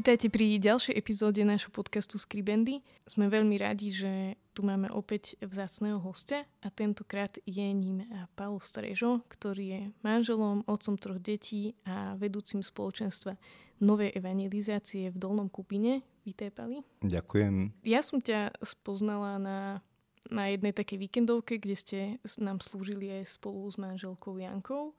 [0.00, 2.80] Vítajte pri ďalšej epizóde nášho podcastu Skribendy.
[3.04, 9.20] Sme veľmi radi, že tu máme opäť vzácného hostia a tentokrát je ním Paolo Strežo,
[9.28, 13.36] ktorý je manželom, otcom troch detí a vedúcim spoločenstva
[13.84, 16.00] Novej evangelizácie v Dolnom Kupine.
[16.24, 16.80] Vítaj, Pali.
[17.04, 17.84] Ďakujem.
[17.84, 19.84] Ja som ťa spoznala na,
[20.32, 21.98] na jednej takej víkendovke, kde ste
[22.40, 24.96] nám slúžili aj spolu s manželkou Jankou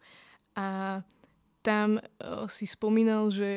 [0.53, 1.01] a
[1.65, 3.49] tam uh, si spomínal, že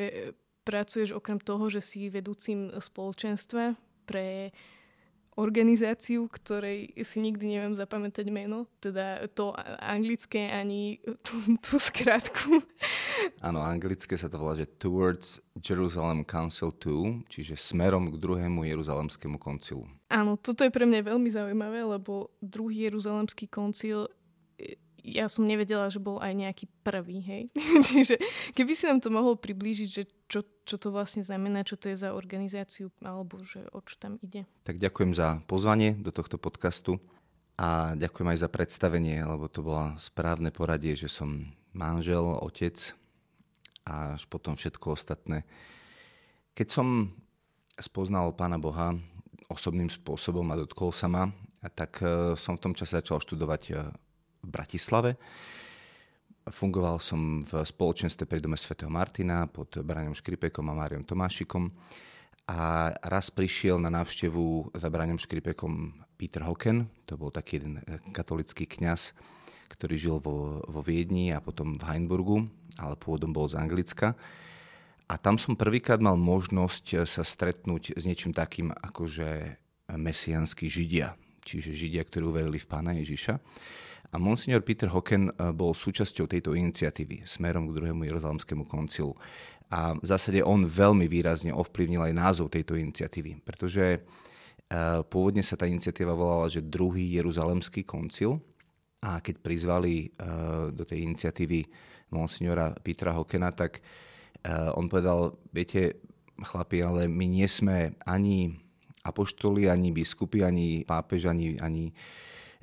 [0.64, 3.76] pracuješ okrem toho, že si vedúcim spoločenstva
[4.08, 4.50] pre
[5.34, 9.50] organizáciu, ktorej si nikdy neviem zapamätať meno, teda to
[9.82, 12.62] anglické ani tú, tú skratku.
[13.42, 19.42] Áno, anglické sa to volá, že Towards Jerusalem Council 2, čiže smerom k druhému Jeruzalemskému
[19.42, 19.90] koncilu.
[20.06, 24.06] Áno, toto je pre mňa veľmi zaujímavé, lebo druhý Jeruzalemský koncil
[25.04, 27.42] ja som nevedela, že bol aj nejaký prvý, hej.
[27.92, 28.16] Čiže
[28.56, 32.00] keby si nám to mohol priblížiť, že čo, čo to vlastne znamená, čo to je
[32.00, 34.48] za organizáciu, alebo že o čo tam ide.
[34.64, 36.96] Tak ďakujem za pozvanie do tohto podcastu
[37.60, 42.96] a ďakujem aj za predstavenie, lebo to bola správne poradie, že som manžel, otec
[43.84, 45.44] a až potom všetko ostatné.
[46.56, 47.12] Keď som
[47.76, 48.96] spoznal Pána Boha
[49.52, 51.28] osobným spôsobom a dotkol sa ma,
[51.76, 53.76] tak eh, som v tom čase začal študovať eh,
[54.44, 55.10] v Bratislave.
[56.44, 61.72] Fungoval som v spoločenstve pri dome svätého Martina pod Braňom Škripekom a Máriom Tomášikom.
[62.44, 67.80] A raz prišiel na návštevu za Braňom Škripekom Peter Hocken, to bol taký jeden
[68.12, 69.16] katolický kňaz,
[69.72, 72.44] ktorý žil vo, vo Viedni a potom v Heinburgu,
[72.76, 74.12] ale pôvodom bol z Anglicka.
[75.08, 79.56] A tam som prvýkrát mal možnosť sa stretnúť s niečím takým ako že
[79.88, 83.40] mesianskí židia, čiže židia, ktorí uverili v pána Ježiša.
[84.14, 89.18] A monsignor Peter Hocken eh, bol súčasťou tejto iniciatívy smerom k druhému Jeruzalemskému koncilu.
[89.74, 95.58] A v zásade on veľmi výrazne ovplyvnil aj názov tejto iniciatívy, pretože eh, pôvodne sa
[95.58, 98.38] tá iniciatíva volala, že druhý Jeruzalemský koncil.
[99.02, 101.66] A keď prizvali eh, do tej iniciatívy
[102.14, 103.82] monsignora Petra Hockena, tak
[104.76, 106.04] on povedal, viete,
[106.36, 108.52] chlapi, ale my nie sme ani
[109.00, 111.96] apoštoli, ani biskupy, ani pápež, ani, ani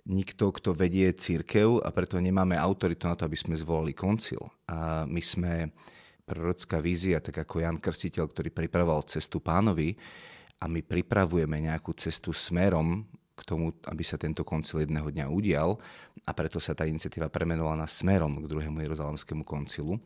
[0.08, 4.42] nikto, kto vedie církev a preto nemáme autoritu na to, aby sme zvolili koncil.
[4.66, 5.70] A my sme
[6.26, 9.94] prorocká vízia, tak ako Jan Krstiteľ, ktorý pripravoval cestu pánovi
[10.62, 13.04] a my pripravujeme nejakú cestu smerom
[13.36, 15.82] k tomu, aby sa tento koncil jedného dňa udial
[16.24, 19.98] a preto sa tá iniciatíva premenovala na smerom k druhému Jeruzalemskému koncilu.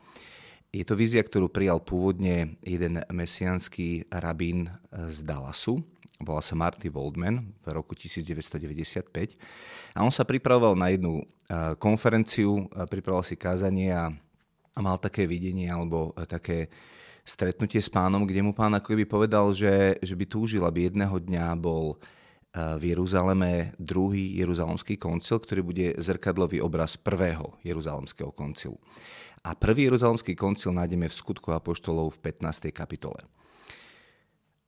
[0.71, 5.83] Je to vízia, ktorú prijal pôvodne jeden mesianský rabín z Dallasu,
[6.25, 9.37] volá sa Marty Waldman v roku 1995
[9.93, 11.21] a on sa pripravoval na jednu
[11.77, 14.09] konferenciu, pripravoval si kázanie a,
[14.81, 16.67] mal také videnie alebo také
[17.23, 21.15] stretnutie s pánom, kde mu pán ako keby povedal, že, že by túžil, aby jedného
[21.15, 21.95] dňa bol
[22.55, 28.79] v Jeruzaleme druhý Jeruzalemský koncil, ktorý bude zrkadlový obraz prvého Jeruzalemského koncilu.
[29.43, 32.71] A prvý Jeruzalemský koncil nájdeme v skutku Apoštolov v 15.
[32.71, 33.27] kapitole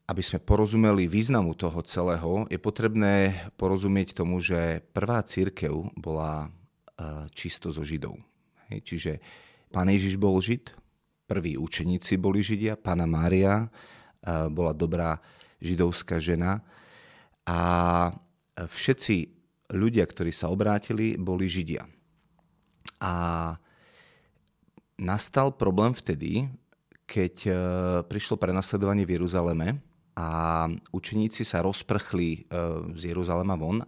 [0.07, 6.49] aby sme porozumeli významu toho celého, je potrebné porozumieť tomu, že prvá církev bola e,
[7.35, 8.15] čisto zo Židov.
[8.71, 9.19] Čiže
[9.67, 10.71] pán Ježiš bol Žid,
[11.27, 13.67] prví učeníci boli Židia, pána Mária
[14.23, 15.19] e, bola dobrá
[15.59, 16.63] židovská žena
[17.43, 17.59] a
[18.55, 19.15] všetci
[19.75, 21.83] ľudia, ktorí sa obrátili, boli Židia.
[23.03, 23.13] A
[24.95, 26.47] nastal problém vtedy,
[27.03, 27.51] keď e,
[28.07, 29.83] prišlo prenasledovanie v Jeruzaleme
[30.17, 30.27] a
[30.89, 32.39] učeníci sa rozprchli e,
[32.97, 33.85] z Jeruzalema von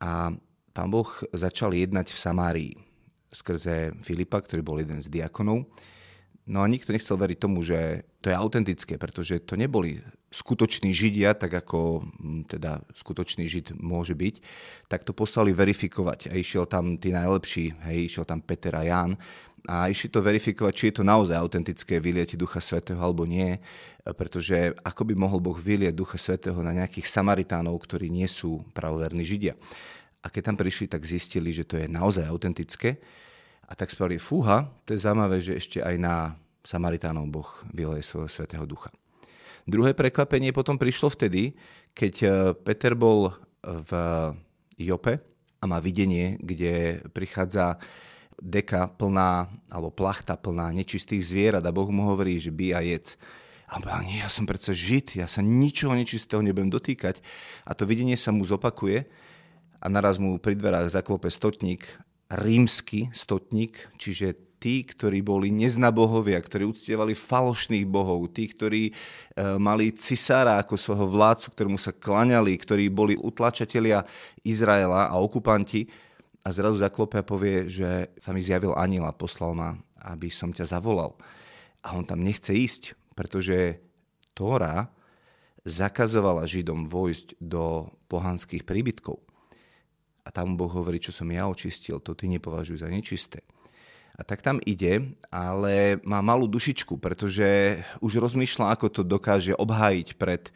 [0.00, 0.32] a
[0.72, 2.72] pán Boh začal jednať v Samárii
[3.28, 5.68] skrze Filipa, ktorý bol jeden z diakonov.
[6.50, 10.02] No a nikto nechcel veriť tomu, že to je autentické, pretože to neboli
[10.34, 12.02] skutoční Židia, tak ako
[12.50, 14.34] teda skutočný Žid môže byť,
[14.90, 16.32] tak to poslali verifikovať.
[16.32, 19.14] A išiel tam tí najlepší, hej, išiel tam Peter a Ján
[19.68, 23.60] a išli to verifikovať, či je to naozaj autentické vylieti Ducha Svetého alebo nie,
[24.16, 29.20] pretože ako by mohol Boh vylieť Ducha Svetého na nejakých Samaritánov, ktorí nie sú pravoverní
[29.26, 29.58] Židia.
[30.20, 33.00] A keď tam prišli, tak zistili, že to je naozaj autentické
[33.64, 36.34] A tak spravili, fúha, to je zaujímavé, že ešte aj na
[36.66, 38.92] Samaritánov Boh vyleje svojho svetého ducha.
[39.64, 41.54] Druhé prekvapenie potom prišlo vtedy,
[41.94, 42.28] keď e,
[42.66, 43.90] Peter bol v
[44.80, 45.20] Jope
[45.60, 47.76] a má videnie, kde prichádza
[48.40, 53.20] deka plná, alebo plachta plná nečistých zvierat a Boh mu hovorí, že by a jedz.
[53.70, 57.22] A on povedal, nie, ja som predsa žid, ja sa ničoho nečistého nebudem dotýkať.
[57.68, 59.06] A to videnie sa mu zopakuje
[59.78, 61.86] a naraz mu pri dverách zaklope stotník,
[62.34, 68.92] rímsky stotník, čiže tí, ktorí boli neznabohovia, ktorí uctievali falošných bohov, tí, ktorí e,
[69.56, 74.04] mali cisára ako svojho vládcu, ktorému sa klaňali, ktorí boli utlačatelia
[74.44, 75.88] Izraela a okupanti.
[76.40, 80.52] A zrazu zaklope a povie, že sa mi zjavil aniel a poslal ma, aby som
[80.54, 81.12] ťa zavolal.
[81.84, 83.80] A on tam nechce ísť, pretože
[84.32, 84.88] Tóra
[85.68, 89.20] zakazovala Židom vojsť do pohanských príbytkov.
[90.24, 93.44] A tam Boh hovorí, čo som ja očistil, to ty nepovažuj za nečisté.
[94.16, 100.08] A tak tam ide, ale má malú dušičku, pretože už rozmýšľa, ako to dokáže obhájiť
[100.20, 100.52] pred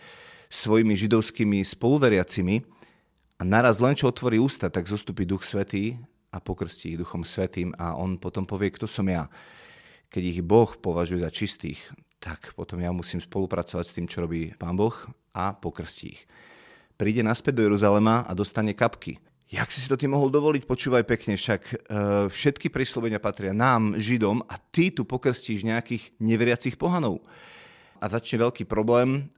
[0.52, 2.60] svojimi židovskými spoluveriacimi
[3.38, 5.98] a naraz len čo otvorí ústa, tak zostupí Duch Svetý
[6.30, 9.26] a pokrstí ich Duchom Svetým a on potom povie, kto som ja.
[10.10, 11.82] Keď ich Boh považuje za čistých,
[12.22, 14.94] tak potom ja musím spolupracovať s tým, čo robí Pán Boh
[15.34, 16.22] a pokrstí ich.
[16.94, 19.18] Príde naspäť do Jeruzalema a dostane kapky
[19.54, 20.66] Jak si to ty mohol dovoliť?
[20.66, 21.76] Počúvaj pekne, však uh,
[22.26, 27.22] všetky príslovenia patria nám, Židom, a ty tu pokrstíš nejakých neveriacich pohanov.
[28.02, 29.30] A začne veľký problém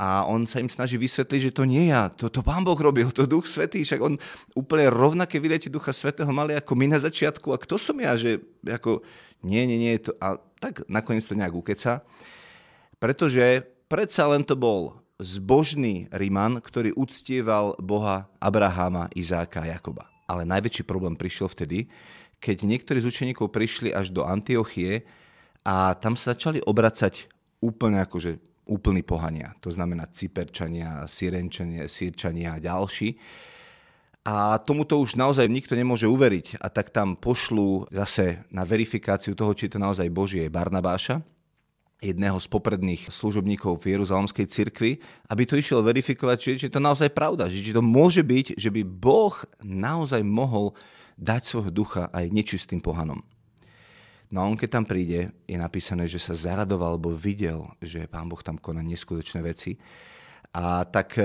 [0.00, 3.12] a on sa im snaží vysvetliť, že to nie ja, to, to pán Boh robil,
[3.12, 4.14] to duch svetý, však on
[4.56, 7.52] úplne rovnaké vydete ducha svetého mali ako my na začiatku.
[7.54, 9.04] A kto som ja, že ako
[9.46, 12.02] nie, nie, nie, to, a tak nakoniec to nejak ukeca.
[12.98, 20.10] Pretože predsa len to bol zbožný Riman, ktorý uctieval Boha Abraháma, Izáka a Jakoba.
[20.26, 21.86] Ale najväčší problém prišiel vtedy,
[22.42, 25.06] keď niektorí z učeníkov prišli až do Antiochie
[25.62, 27.30] a tam sa začali obracať
[27.62, 29.54] úplne akože úplný pohania.
[29.62, 33.18] To znamená Cyperčania, Syrenčania, Sýrčania a ďalší.
[34.22, 36.62] A tomuto už naozaj nikto nemôže uveriť.
[36.62, 41.26] A tak tam pošlú zase na verifikáciu toho, či je to naozaj Božie Barnabáša,
[42.02, 44.98] jedného z popredných služobníkov v Jeruzalemskej cirkvi,
[45.30, 48.82] aby to išiel verifikovať, či je to naozaj pravda, či to môže byť, že by
[48.82, 50.74] Boh naozaj mohol
[51.14, 53.22] dať svojho ducha aj nečistým pohanom.
[54.32, 58.32] No a on keď tam príde, je napísané, že sa zaradoval, alebo videl, že pán
[58.32, 59.76] Boh tam koná neskutočné veci.
[60.56, 61.24] A tak e,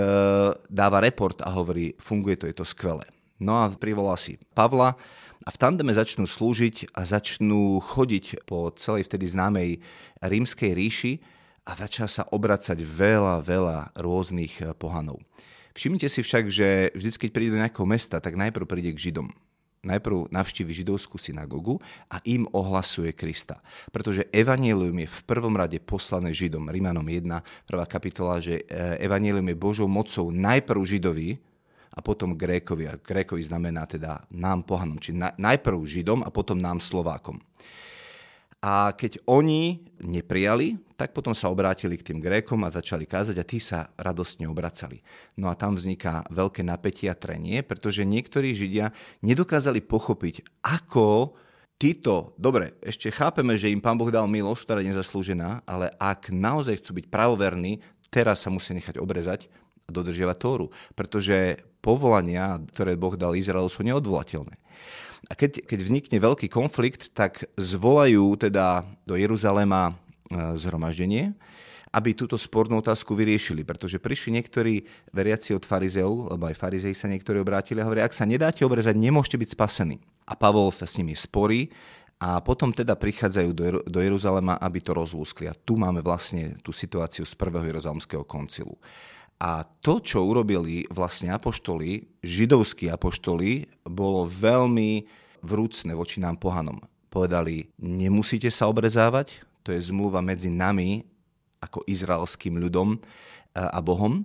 [0.67, 3.07] dáva report a hovorí, funguje to, je to skvelé.
[3.39, 4.99] No a privolá si Pavla,
[5.47, 9.79] a v tandeme začnú slúžiť a začnú chodiť po celej vtedy známej
[10.19, 11.13] rímskej ríši
[11.63, 15.23] a začína sa obracať veľa, veľa rôznych pohanov.
[15.71, 19.31] Všimnite si však, že vždy, keď príde do nejakého mesta, tak najprv príde k Židom.
[19.85, 21.77] Najprv navštívi židovskú synagogu
[22.09, 23.61] a im ohlasuje Krista.
[23.93, 26.69] Pretože evanielium je v prvom rade poslané Židom.
[26.73, 27.29] Rímanom 1,
[27.69, 31.29] prvá kapitola, že eh, evanielium je Božou mocou najprv Židovi,
[31.97, 32.85] a potom Grékovi.
[32.85, 37.41] A Grékovi znamená teda nám pohanom, či na, najprv Židom a potom nám Slovákom.
[38.61, 43.45] A keď oni neprijali, tak potom sa obrátili k tým Grékom a začali kázať a
[43.45, 45.05] tí sa radostne obracali.
[45.37, 48.89] No a tam vzniká veľké napätie a trenie, pretože niektorí Židia
[49.21, 51.37] nedokázali pochopiť, ako
[51.77, 56.33] títo, dobre, ešte chápeme, že im Pán Boh dal milosť, ktorá je nezaslúžená, ale ak
[56.33, 59.45] naozaj chcú byť pravoverní, teraz sa musia nechať obrezať
[59.85, 64.57] a dodržiavať Tóru, pretože povolania, ktoré Boh dal Izraelu, sú neodvolateľné.
[65.29, 69.97] A keď, keď vznikne veľký konflikt, tak zvolajú teda do Jeruzalema
[70.31, 71.35] zhromaždenie,
[71.95, 74.83] aby túto spornú otázku vyriešili, pretože prišli niektorí
[75.15, 78.95] veriaci od farizeov, lebo aj farizei sa niektorí obrátili a hovoria, ak sa nedáte obrezať,
[78.99, 79.97] nemôžete byť spasení.
[80.27, 81.71] A Pavol sa s nimi sporí
[82.19, 85.47] a potom teda prichádzajú do, do Jeruzalema, aby to rozlúskli.
[85.47, 88.75] A tu máme vlastne tú situáciu z prvého Jeruzalemského koncilu.
[89.37, 95.05] A to, čo urobili vlastne apoštoli, židovskí apoštoli, bolo veľmi
[95.45, 96.81] vrúcne voči nám pohanom.
[97.13, 101.03] Povedali, nemusíte sa obrezávať, to je zmluva medzi nami
[101.59, 102.97] ako izraelským ľudom e,
[103.59, 104.23] a Bohom.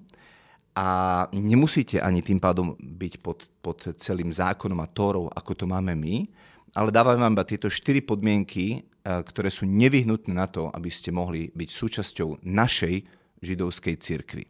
[0.79, 0.87] A
[1.35, 6.31] nemusíte ani tým pádom byť pod, pod celým zákonom a tórou, ako to máme my,
[6.73, 11.11] ale dávame vám iba tieto štyri podmienky, e, ktoré sú nevyhnutné na to, aby ste
[11.11, 12.95] mohli byť súčasťou našej
[13.43, 14.47] židovskej cirkvi.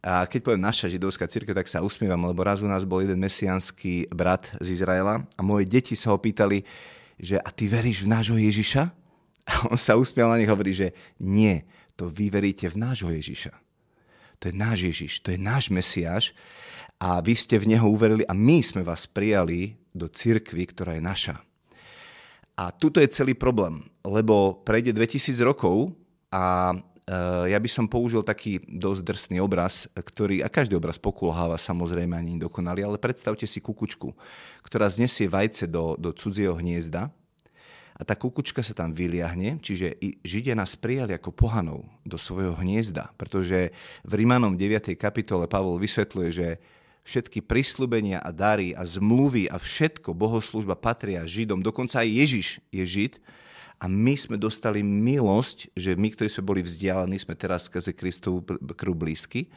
[0.00, 3.20] A keď poviem naša židovská církev, tak sa usmievam, lebo raz u nás bol jeden
[3.20, 6.64] mesianský brat z Izraela a moje deti sa ho pýtali,
[7.20, 8.99] že a ty veríš v nášho Ježiša?
[9.48, 11.64] A on sa usmial na nich hovorí, že nie,
[11.96, 13.52] to vy veríte v nášho Ježiša.
[14.40, 16.32] To je náš Ježiš, to je náš Mesiáš
[16.96, 21.04] a vy ste v Neho uverili a my sme vás prijali do cirkvy, ktorá je
[21.04, 21.36] naša.
[22.56, 25.92] A tuto je celý problém, lebo prejde 2000 rokov
[26.32, 26.72] a
[27.50, 32.38] ja by som použil taký dosť drsný obraz, ktorý, a každý obraz pokulháva samozrejme ani
[32.38, 34.14] dokonalý, ale predstavte si kukučku,
[34.62, 37.10] ktorá znesie vajce do, do cudzieho hniezda
[38.00, 43.12] a tá kukučka sa tam vyliahne, čiže Židia nás prijali ako pohanov do svojho hniezda,
[43.20, 43.76] pretože
[44.08, 44.96] v Rímanom 9.
[44.96, 46.48] kapitole Pavol vysvetľuje, že
[47.04, 52.84] všetky prislúbenia a dary a zmluvy a všetko bohoslužba patria Židom, dokonca aj Ježiš je
[52.84, 53.14] Žid,
[53.80, 58.44] a my sme dostali milosť, že my, ktorí sme boli vzdialení, sme teraz skrze Kristovu
[58.76, 59.48] krv blízky,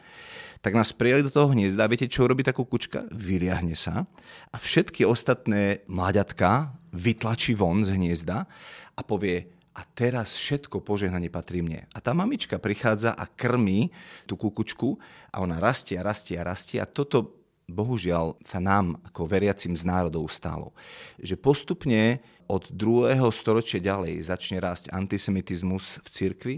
[0.64, 1.84] tak nás prijali do toho hniezda.
[1.84, 3.04] Viete, čo robí tá kukučka?
[3.12, 4.08] Vyliahne sa
[4.48, 8.48] a všetky ostatné mláďatka vytlačí von z hniezda
[8.96, 11.90] a povie, a teraz všetko požehnanie patrí mne.
[11.90, 13.90] A tá mamička prichádza a krmí
[14.24, 14.94] tú kukučku
[15.34, 19.82] a ona rastie a rastie a rastie a toto bohužiaľ sa nám ako veriacim z
[19.82, 20.76] národov stalo.
[21.18, 26.56] Že postupne od druhého storočia ďalej začne rásť antisemitizmus v cirkvi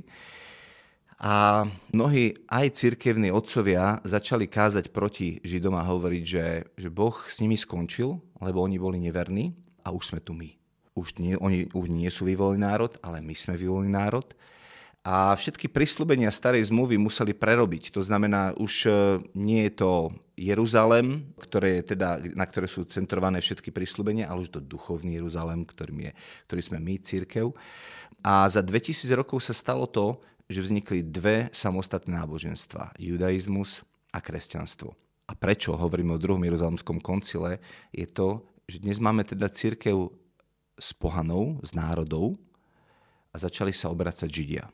[1.16, 1.64] a
[1.96, 6.46] mnohí aj cirkevní otcovia začali kázať proti Židom a hovoriť, že,
[6.76, 10.65] že Boh s nimi skončil, lebo oni boli neverní a už sme tu my.
[10.96, 14.26] Už nie, oni už nie sú vyvolený národ, ale my sme vyvolený národ
[15.06, 17.94] a všetky prislúbenia starej zmluvy museli prerobiť.
[17.94, 18.92] To znamená, už e,
[19.38, 19.90] nie je to
[20.34, 25.62] Jeruzalem, ktoré je teda, na ktoré sú centrované všetky prislúbenia, ale už to duchovný Jeruzalem,
[25.62, 26.12] ktorým je,
[26.50, 27.54] ktorý sme my, církev.
[28.26, 30.18] A za 2000 rokov sa stalo to,
[30.50, 32.98] že vznikli dve samostatné náboženstva.
[32.98, 34.90] Judaizmus a kresťanstvo.
[35.30, 37.62] A prečo hovoríme o druhom Jeruzalemskom koncile,
[37.94, 40.25] je to, že dnes máme teda církev
[40.76, 42.36] s pohanou, s národov
[43.32, 44.64] a začali sa obracať Židia.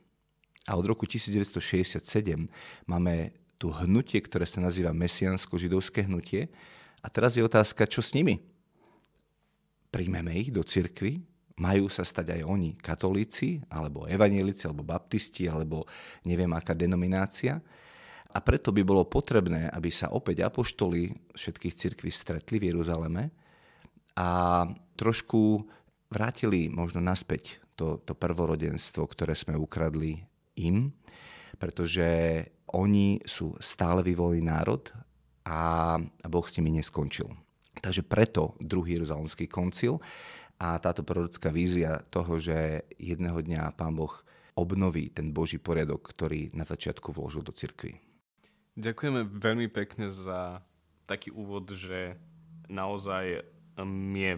[0.66, 1.98] A od roku 1967
[2.86, 6.50] máme tu hnutie, ktoré sa nazýva mesiansko-židovské hnutie.
[7.02, 8.42] A teraz je otázka, čo s nimi?
[9.90, 11.22] Príjmeme ich do cirkvy?
[11.58, 15.86] Majú sa stať aj oni katolíci, alebo evanielici, alebo baptisti, alebo
[16.26, 17.62] neviem aká denominácia.
[18.32, 23.30] A preto by bolo potrebné, aby sa opäť apoštoli všetkých cirkví stretli v Jeruzaleme
[24.18, 24.64] a
[24.96, 25.68] trošku
[26.12, 30.20] vrátili možno naspäť to, to prvorodenstvo, ktoré sme ukradli
[30.60, 30.92] im,
[31.56, 32.04] pretože
[32.72, 34.92] oni sú stále vyvolený národ
[35.48, 35.96] a
[36.28, 37.28] Boh s nimi neskončil.
[37.80, 39.98] Takže preto druhý Jeruzalemský koncil
[40.60, 44.12] a táto prorocká vízia toho, že jedného dňa Pán Boh
[44.54, 47.98] obnoví ten Boží poriadok, ktorý na začiatku vložil do cirkvi.
[48.76, 50.60] Ďakujeme veľmi pekne za
[51.08, 52.16] taký úvod, že
[52.68, 53.44] naozaj
[53.76, 54.32] je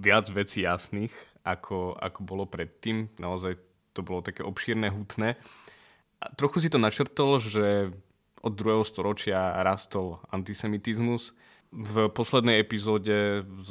[0.00, 1.12] viac vecí jasných,
[1.44, 3.12] ako, ako bolo predtým.
[3.20, 3.60] Naozaj
[3.92, 5.36] to bolo také obšírne, hutné.
[6.20, 7.92] A trochu si to načrtol, že
[8.40, 11.36] od druhého storočia rastol antisemitizmus.
[11.70, 13.70] V poslednej epizóde s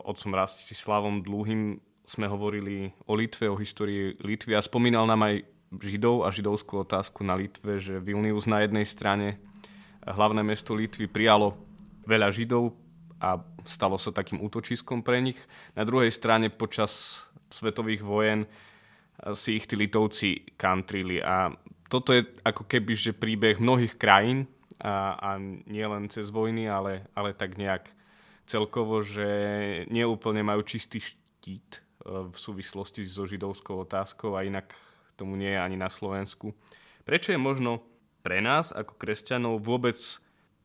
[0.00, 5.34] otcom Rastislavom Dlhým sme hovorili o Litve, o histórii Litvy a spomínal nám aj
[5.74, 9.42] Židov a židovskú otázku na Litve, že Vilnius na jednej strane,
[10.06, 11.58] hlavné mesto Litvy, prijalo
[12.06, 12.83] veľa Židov
[13.22, 15.38] a stalo sa takým útočiskom pre nich.
[15.78, 18.46] Na druhej strane počas svetových vojen
[19.32, 21.22] si ich tí Litovci kantrili.
[21.22, 21.54] A
[21.86, 24.50] toto je ako keby, že príbeh mnohých krajín
[24.82, 25.30] a, a
[25.70, 27.86] nie len cez vojny, ale, ale tak nejak
[28.44, 29.28] celkovo, že
[29.88, 31.80] neúplne majú čistý štít e,
[32.28, 34.74] v súvislosti so židovskou otázkou a inak
[35.16, 36.52] tomu nie je ani na Slovensku.
[37.06, 37.80] Prečo je možno
[38.24, 39.96] pre nás ako kresťanov vôbec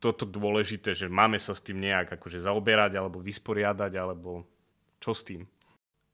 [0.00, 4.48] toto dôležité, že máme sa s tým nejak akože zaoberať alebo vysporiadať, alebo
[4.96, 5.44] čo s tým?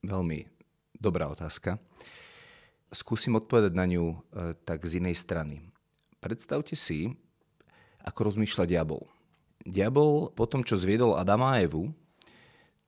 [0.03, 0.43] Veľmi
[0.99, 1.79] dobrá otázka
[2.95, 4.17] skúsim odpovedať na ňu e,
[4.63, 5.61] tak z inej strany.
[6.23, 7.13] Predstavte si,
[8.07, 9.05] ako rozmýšľa diabol.
[9.67, 11.91] Diabol po tom, čo zviedol Adama a Evu,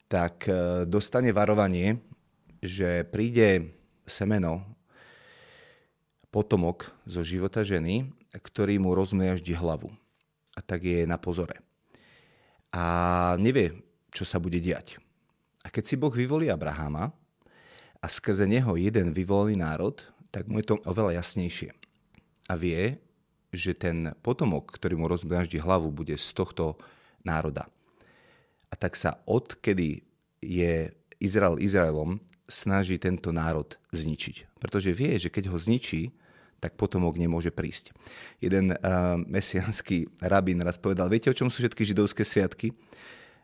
[0.07, 1.99] tak e, dostane varovanie,
[2.62, 3.75] že príde
[4.07, 4.62] semeno,
[6.33, 9.90] potomok zo života ženy, ktorý mu rozmliaždi hlavu.
[10.59, 11.62] A tak je na pozore.
[12.75, 13.79] A nevie,
[14.11, 14.99] čo sa bude diať.
[15.62, 17.15] A keď si Boh vyvolí Abrahama,
[17.99, 19.99] a skrze neho jeden vyvolený národ,
[20.31, 21.75] tak mu je to oveľa jasnejšie.
[22.47, 23.03] A vie,
[23.50, 26.79] že ten potomok, ktorý mu rozbráždi hlavu, bude z tohto
[27.27, 27.67] národa.
[28.71, 30.05] A tak sa odkedy
[30.38, 34.61] je Izrael Izraelom, snaží tento národ zničiť.
[34.62, 36.15] Pretože vie, že keď ho zničí,
[36.59, 37.95] tak potomok nemôže prísť.
[38.43, 42.75] Jeden uh, mesianský rabín raz povedal, viete, o čom sú všetky židovské sviatky?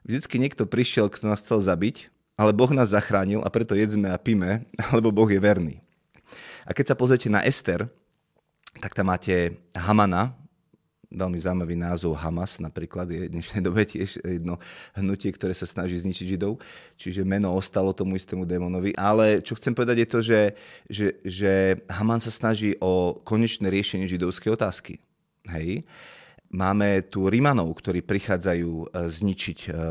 [0.03, 4.19] Vždycky niekto prišiel, kto nás chcel zabiť ale Boh nás zachránil a preto jedzme a
[4.19, 4.67] píme,
[4.97, 5.79] lebo Boh je verný.
[6.67, 7.87] A keď sa pozriete na Ester,
[8.83, 10.35] tak tam máte Hamana,
[11.15, 14.59] veľmi zaujímavý názov Hamas napríklad je v dnešnej dobe tiež jedno
[14.99, 16.59] hnutie, ktoré sa snaží zničiť Židov.
[16.99, 18.93] Čiže meno ostalo tomu istému démonovi.
[18.99, 20.41] Ale čo chcem povedať je to, že,
[20.91, 21.53] že, že
[21.87, 24.99] Haman sa snaží o konečné riešenie židovskej otázky.
[25.49, 25.87] Hej?
[26.55, 29.83] Máme tu Rimanov, ktorí prichádzajú e, zničiť, e,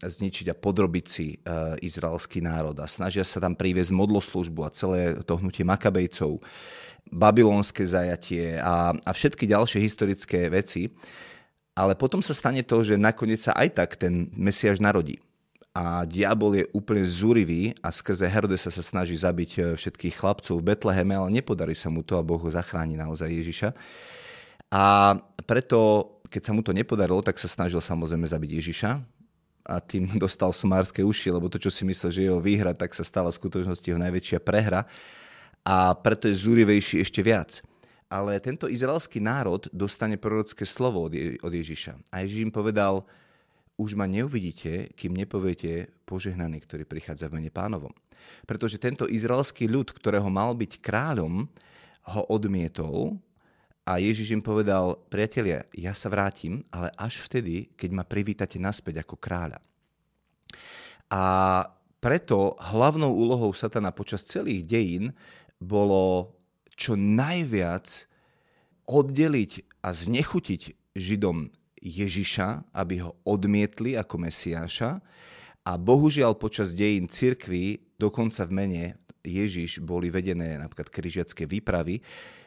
[0.00, 1.36] zničiť a podrobiť si e,
[1.84, 6.40] izraelský národ a snažia sa tam priviesť modloslužbu a celé to hnutie Makabejcov
[7.10, 10.90] babylonské zajatie a, a všetky ďalšie historické veci.
[11.76, 15.20] Ale potom sa stane to, že nakoniec sa aj tak ten Mesiáš narodí.
[15.76, 20.72] A diabol je úplne zúrivý a skrze Herodesa sa snaží zabiť e, všetkých chlapcov v
[20.72, 23.76] Betleheme, ale nepodarí sa mu to a Boh ho zachráni naozaj Ježiša.
[24.72, 28.90] A preto, keď sa mu to nepodarilo, tak sa snažil samozrejme zabiť Ježiša
[29.68, 33.04] a tým dostal sumárske uši, lebo to, čo si myslel, že jeho výhra, tak sa
[33.04, 34.88] stala v skutočnosti jeho najväčšia prehra
[35.66, 37.58] a preto je zúrivejší ešte viac.
[38.06, 42.14] Ale tento izraelský národ dostane prorocké slovo od, Je- Ježiša.
[42.14, 43.02] A Ježiš im povedal,
[43.74, 47.90] už ma neuvidíte, kým nepoviete požehnaný, ktorý prichádza v mene pánovom.
[48.46, 51.50] Pretože tento izraelský ľud, ktorého mal byť kráľom,
[52.06, 53.18] ho odmietol
[53.82, 59.02] a Ježiš im povedal, priatelia, ja sa vrátim, ale až vtedy, keď ma privítate naspäť
[59.02, 59.58] ako kráľa.
[61.10, 61.22] A
[61.98, 65.10] preto hlavnou úlohou satana počas celých dejín
[65.60, 66.36] bolo
[66.76, 68.08] čo najviac
[68.86, 70.62] oddeliť a znechutiť
[70.96, 75.00] Židom Ježiša, aby ho odmietli ako Mesiáša.
[75.66, 78.84] A bohužiaľ počas dejín cirkvy, dokonca v mene
[79.26, 81.98] Ježiš, boli vedené napríklad križiacké výpravy.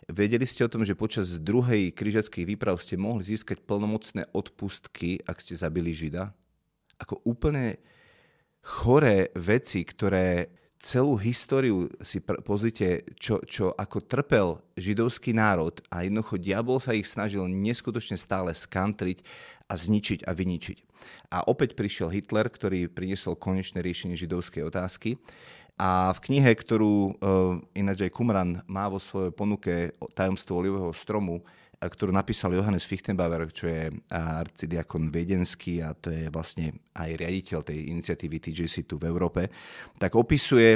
[0.09, 5.43] Vedeli ste o tom, že počas druhej križiackej výprav ste mohli získať plnomocné odpustky, ak
[5.43, 6.31] ste zabili Žida?
[6.97, 7.77] Ako úplne
[8.63, 14.47] choré veci, ktoré celú históriu si pr- pozrite, čo, čo ako trpel
[14.79, 19.21] židovský národ a jednoducho diabol sa ich snažil neskutočne stále skantriť
[19.67, 20.77] a zničiť a vyničiť.
[21.29, 25.19] A opäť prišiel Hitler, ktorý priniesol konečné riešenie židovskej otázky.
[25.79, 27.13] A v knihe, ktorú uh,
[27.71, 31.39] ináč aj Kumran má vo svojej ponuke Tajomstvo olivového stromu,
[31.79, 37.87] ktorú napísal Johannes Fichtenbauer, čo je arcidiakon viedenský a to je vlastne aj riaditeľ tej
[37.95, 39.47] iniciatívy TJC tu v Európe,
[39.95, 40.75] tak opisuje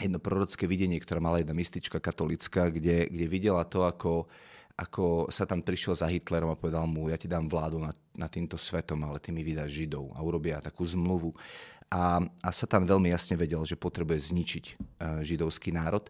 [0.00, 4.26] jedno prorocké videnie, ktoré mala jedna mystička katolická, kde, kde videla to, ako,
[4.74, 8.32] ako sa tam prišiel za Hitlerom a povedal mu, ja ti dám vládu nad, nad
[8.32, 11.30] týmto svetom, ale ty mi vydáš Židov a urobia takú zmluvu.
[11.90, 14.76] A, a sa tam veľmi jasne vedel, že potrebuje zničiť uh,
[15.26, 16.06] židovský národ.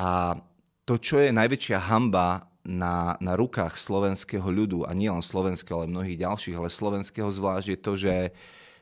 [0.00, 0.40] A
[0.88, 5.90] to, čo je najväčšia hamba na, na rukách slovenského ľudu, a nie len slovenského, ale
[5.90, 8.16] mnohých ďalších, ale slovenského zvlášť, je to, že,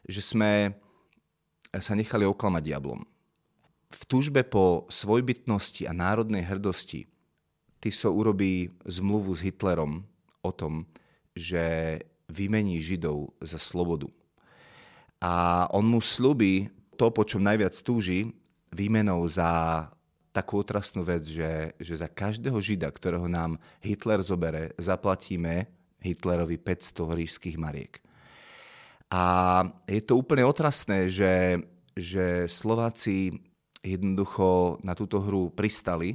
[0.04, 0.76] že sme
[1.72, 3.00] sa nechali oklamať diablom.
[3.90, 7.10] V túžbe po svojbytnosti a národnej hrdosti
[7.80, 10.04] Tiso urobí zmluvu s Hitlerom
[10.44, 10.84] o tom,
[11.32, 11.96] že
[12.28, 14.12] vymení Židov za slobodu.
[15.24, 16.68] A on mu slúbi
[17.00, 18.36] to, po čom najviac túži,
[18.68, 19.88] výmenou za
[20.30, 25.66] takú otrasnú vec, že, že za každého Žida, ktorého nám Hitler zobere, zaplatíme
[26.00, 27.98] Hitlerovi 500 ríšských mariek.
[29.10, 29.24] A
[29.90, 31.58] je to úplne otrasné, že,
[31.98, 33.34] že Slováci
[33.82, 36.14] jednoducho na túto hru pristali.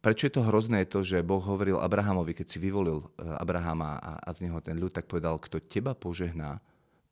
[0.00, 4.00] Prečo je to hrozné, je to, že Boh hovoril Abrahamovi, keď si vyvolil eh, Abrahama
[4.00, 6.60] a, a z neho ten ľud, tak povedal, kto teba požehná,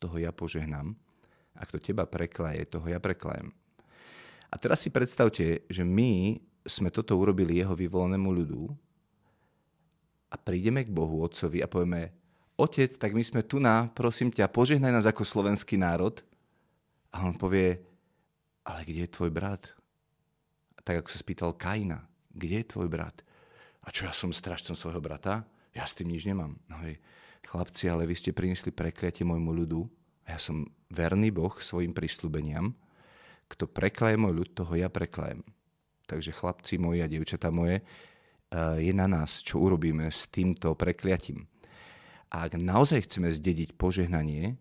[0.01, 0.97] toho ja požehnám,
[1.53, 3.53] a kto teba preklaje, toho ja preklajem.
[4.53, 6.37] A teraz si predstavte, že my
[6.69, 8.69] sme toto urobili jeho vyvolenému ľudu
[10.29, 12.13] a prídeme k Bohu, Otcovi a povieme,
[12.61, 16.21] Otec, tak my sme tu na, prosím ťa, požehnaj nás ako slovenský národ.
[17.13, 17.81] A on povie,
[18.63, 19.73] ale kde je tvoj brat?
[20.85, 23.25] Tak ako sa spýtal Kaina, kde je tvoj brat?
[23.83, 25.43] A čo, ja som strašcom svojho brata?
[25.73, 26.55] Ja s tým nič nemám.
[26.69, 27.01] No hej,
[27.49, 29.89] chlapci, ale vy ste priniesli prekliatie môjmu ľudu
[30.29, 32.77] a ja som verný Boh svojim prísľubeniam
[33.53, 35.45] kto preklaje môj ľud, toho ja preklajem.
[36.09, 37.85] Takže chlapci moji a dievčatá moje, eh,
[38.81, 41.45] je na nás, čo urobíme s týmto prekliatím.
[42.33, 44.57] A ak naozaj chceme zdediť požehnanie,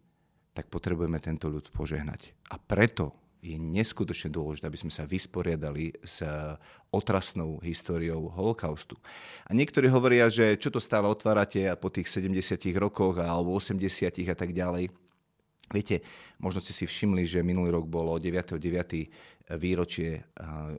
[0.52, 2.36] tak potrebujeme tento ľud požehnať.
[2.52, 6.22] A preto je neskutočne dôležité, aby sme sa vysporiadali s
[6.94, 9.02] otrasnou históriou holokaustu.
[9.50, 12.38] A niektorí hovoria, že čo to stále otvárate a po tých 70
[12.78, 14.94] rokoch alebo 80 a tak ďalej.
[15.70, 16.04] Viete,
[16.42, 19.56] možno ste si všimli, že minulý rok bolo 9.9.
[19.56, 20.24] výročie eh,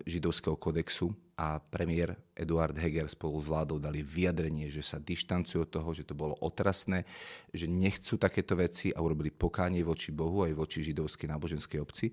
[0.04, 5.70] židovského kodexu a premiér Eduard Heger spolu s vládou dali vyjadrenie, že sa dištancujú od
[5.72, 7.08] toho, že to bolo otrasné,
[7.50, 12.12] že nechcú takéto veci a urobili pokánie voči Bohu aj voči židovskej náboženskej obci.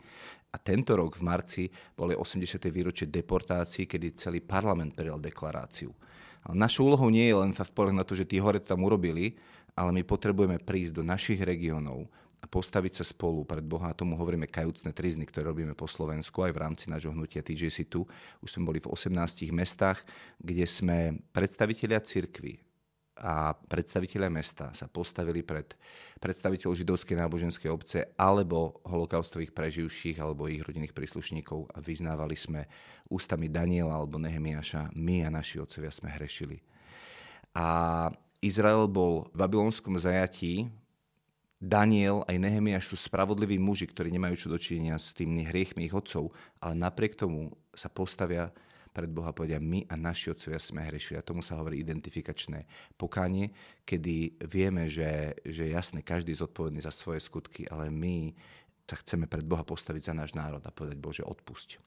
[0.50, 2.58] A tento rok v marci boli 80.
[2.72, 5.92] výročie deportácií, kedy celý parlament prijal deklaráciu
[6.48, 8.88] Ale našou úlohou nie je len sa spoliť na to, že tí hore to tam
[8.88, 9.36] urobili,
[9.76, 13.92] ale my potrebujeme prísť do našich regiónov a postaviť sa spolu pred Boha.
[13.92, 17.92] A tomu hovoríme kajúcne trizny, ktoré robíme po Slovensku aj v rámci nášho hnutia TJC
[17.92, 18.08] tu.
[18.40, 20.04] Už sme boli v 18 mestách,
[20.40, 22.64] kde sme predstavitelia cirkvy
[23.20, 25.76] a predstavitelia mesta sa postavili pred
[26.24, 32.64] predstaviteľov židovskej náboženskej obce alebo holokaustových preživších alebo ich rodinných príslušníkov a vyznávali sme
[33.12, 36.64] ústami Daniela alebo Nehemiaša, my a naši otcovia sme hrešili.
[37.52, 38.08] A
[38.40, 40.72] Izrael bol v babylonskom zajatí
[41.60, 46.32] Daniel aj Nehemiáš sú spravodliví muži, ktorí nemajú čo dočinenia s tými hriechmi ich otcov,
[46.64, 48.48] ale napriek tomu sa postavia
[48.96, 51.20] pred Boha povedia, my a naši otcovia sme hrešili.
[51.20, 53.54] A tomu sa hovorí identifikačné pokánie,
[53.86, 58.34] kedy vieme, že, že jasne, každý je zodpovedný za svoje skutky, ale my
[58.90, 61.78] sa chceme pred Boha postaviť za náš národ a povedať, Bože, odpusť.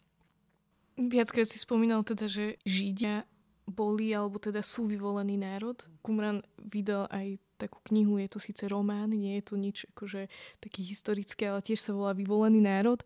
[0.94, 3.26] Viackrát si spomínal teda, že Židia
[3.66, 5.80] boli alebo teda sú vyvolený národ.
[6.04, 10.26] Kumran vydal aj takú knihu, je to síce román, nie je to nič akože
[10.58, 12.98] taký historické, ale tiež sa volá Vyvolený národ.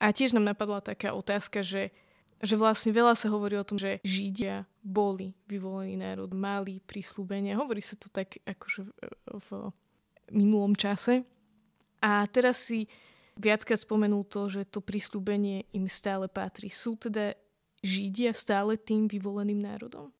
[0.00, 1.92] A tiež nám napadla taká otázka, že,
[2.40, 7.60] že vlastne veľa sa hovorí o tom, že Židia boli vyvolený národ, mali prísľubenia.
[7.60, 8.88] Hovorí sa to tak akože
[9.28, 9.48] v,
[10.32, 11.26] minulom čase.
[12.00, 12.88] A teraz si
[13.36, 16.72] viackrát spomenul to, že to prísľubenie im stále patrí.
[16.72, 17.36] Sú teda
[17.84, 20.12] Židia stále tým vyvoleným národom?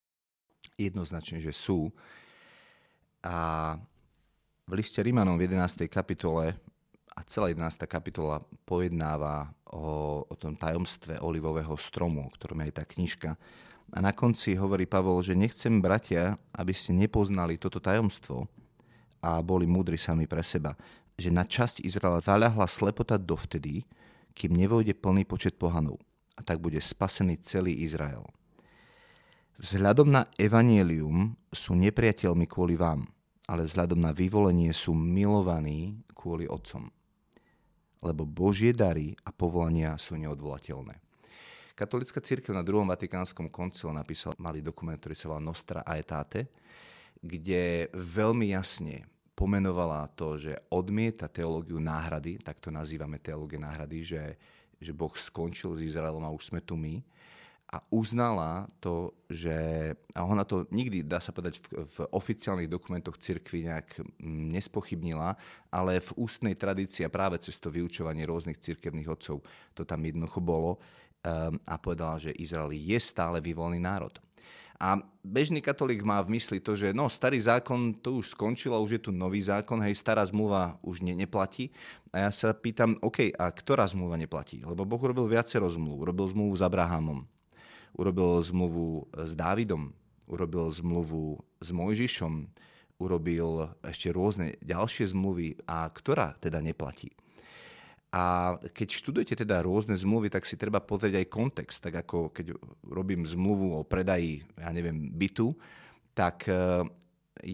[0.76, 1.92] Jednoznačne, že sú.
[3.20, 3.76] A
[4.64, 5.84] v liste Rímanom v 11.
[5.92, 6.56] kapitole
[7.10, 7.84] a celá 11.
[7.84, 13.30] kapitola pojednáva o, o tom tajomstve olivového stromu, o ktorom je aj tá knižka.
[13.90, 18.46] A na konci hovorí Pavol, že nechcem, bratia, aby ste nepoznali toto tajomstvo
[19.20, 20.78] a boli múdri sami pre seba,
[21.20, 23.84] že na časť Izraela zaľahla slepota dovtedy,
[24.32, 26.00] kým nevojde plný počet pohanov.
[26.38, 28.24] A tak bude spasený celý Izrael.
[29.60, 33.04] Vzhľadom na evanielium sú nepriateľmi kvôli vám,
[33.44, 36.88] ale vzhľadom na vyvolenie sú milovaní kvôli otcom.
[38.00, 40.96] Lebo Božie dary a povolania sú neodvolateľné.
[41.76, 46.48] Katolická církev na druhom vatikánskom koncile napísal malý dokument, ktorý sa volá Nostra Aetate,
[47.20, 49.04] kde veľmi jasne
[49.36, 54.24] pomenovala to, že odmieta teológiu náhrady, tak to nazývame teológie náhrady, že,
[54.80, 57.19] že Boh skončil s Izraelom a už sme tu my
[57.70, 59.54] a uznala to, že,
[60.18, 65.38] a ona to nikdy, dá sa povedať, v, v oficiálnych dokumentoch cirkvi nejak mm, nespochybnila,
[65.70, 70.42] ale v ústnej tradícii a práve cez to vyučovanie rôznych cirkevných odcov to tam jednoducho
[70.42, 70.82] bolo
[71.22, 74.18] um, a povedala, že Izrael je stále vyvolený národ.
[74.80, 78.80] A bežný katolík má v mysli to, že no, starý zákon to už skončil a
[78.80, 81.68] už je tu nový zákon, hej, stará zmluva už ne, neplatí.
[82.16, 84.64] A ja sa pýtam, OK, a ktorá zmluva neplatí?
[84.64, 86.08] Lebo Boh urobil viacero zmluv.
[86.08, 87.28] Urobil zmluvu s Abrahamom,
[87.96, 89.94] urobil zmluvu s Dávidom,
[90.30, 92.46] urobil zmluvu s Mojžišom,
[93.00, 97.10] urobil ešte rôzne ďalšie zmluvy a ktorá teda neplatí.
[98.10, 101.78] A keď študujete teda rôzne zmluvy, tak si treba pozrieť aj kontext.
[101.78, 105.54] Tak ako keď robím zmluvu o predaji, ja neviem, bytu,
[106.10, 106.82] tak e,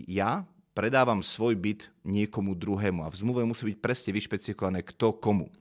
[0.08, 5.52] ja predávam svoj byt niekomu druhému a v zmluve musí byť presne vyšpecifikované kto komu.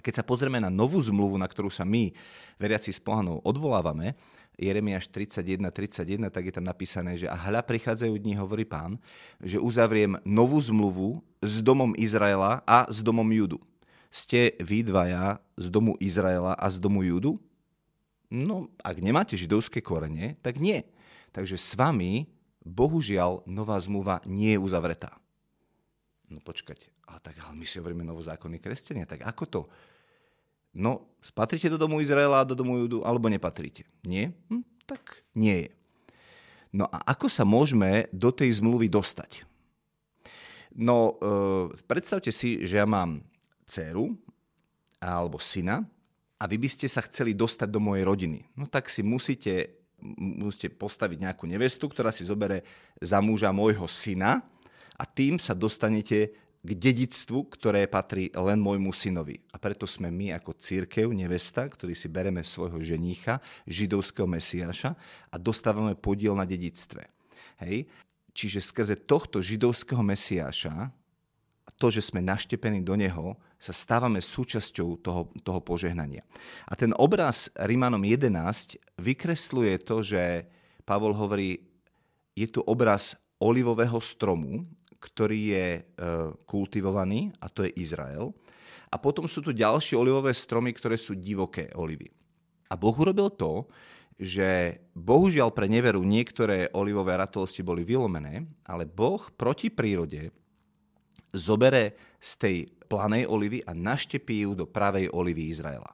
[0.00, 2.16] Keď sa pozrieme na novú zmluvu, na ktorú sa my,
[2.56, 4.16] veriaci z pohanov, odvolávame,
[4.60, 9.00] Jeremiáš 31, 31, tak je tam napísané, že a hľa prichádzajú dni, hovorí pán,
[9.40, 13.60] že uzavriem novú zmluvu s domom Izraela a s domom Judu.
[14.12, 17.40] Ste vy dvaja z domu Izraela a z domu Judu?
[18.28, 20.84] No, ak nemáte židovské korene, tak nie.
[21.32, 22.28] Takže s vami,
[22.60, 25.21] bohužiaľ, nová zmluva nie je uzavretá.
[26.32, 29.60] No počkať, ale tak ale my si hovoríme novozákonní kresťania, tak ako to?
[30.72, 33.84] No, patríte do domu Izraela do domu Judu, alebo nepatríte?
[34.00, 34.32] Nie?
[34.48, 35.70] Hm, tak nie je.
[36.72, 39.44] No a ako sa môžeme do tej zmluvy dostať?
[40.72, 43.20] No, e, predstavte si, že ja mám
[43.68, 44.16] dceru
[44.96, 45.84] alebo syna
[46.40, 48.48] a vy by ste sa chceli dostať do mojej rodiny.
[48.56, 49.84] No tak si musíte,
[50.16, 52.64] musíte postaviť nejakú nevestu, ktorá si zobere
[52.96, 54.40] za muža môjho syna
[54.98, 59.42] a tým sa dostanete k dedictvu, ktoré patrí len môjmu synovi.
[59.50, 64.94] A preto sme my ako církev, nevesta, ktorý si bereme svojho ženícha, židovského mesiáša
[65.34, 67.10] a dostávame podiel na dedictve.
[67.66, 67.90] Hej?
[68.30, 70.94] Čiže skrze tohto židovského mesiáša,
[71.82, 76.22] to, že sme naštepení do neho, sa stávame súčasťou toho, toho požehnania.
[76.70, 80.46] A ten obraz Rímanom 11 vykresluje to, že
[80.86, 81.58] Pavol hovorí,
[82.38, 84.62] je tu obraz olivového stromu,
[85.02, 85.82] ktorý je e,
[86.46, 88.30] kultivovaný, a to je Izrael.
[88.86, 92.06] A potom sú tu ďalšie olivové stromy, ktoré sú divoké olivy.
[92.70, 93.66] A Boh urobil to,
[94.22, 100.30] že bohužiaľ pre neveru niektoré olivové ratolosti boli vylomené, ale Boh proti prírode
[101.34, 105.90] zobere z tej planej olivy a naštepí ju do pravej olivy Izraela.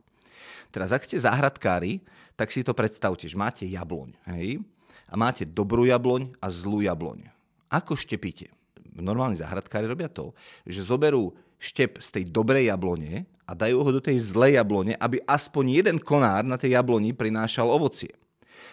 [0.69, 2.05] Teraz, ak ste záhradkári,
[2.37, 4.61] tak si to predstavte, že máte jabloň, hej?
[5.09, 7.33] A máte dobrú jabloň a zlú jabloň.
[7.73, 8.58] Ako štepíte?
[9.03, 10.35] Normálni záhradkári robia to,
[10.67, 15.19] že zoberú štep z tej dobrej jablone a dajú ho do tej zlej jablone, aby
[15.27, 18.15] aspoň jeden konár na tej jabloni prinášal ovocie.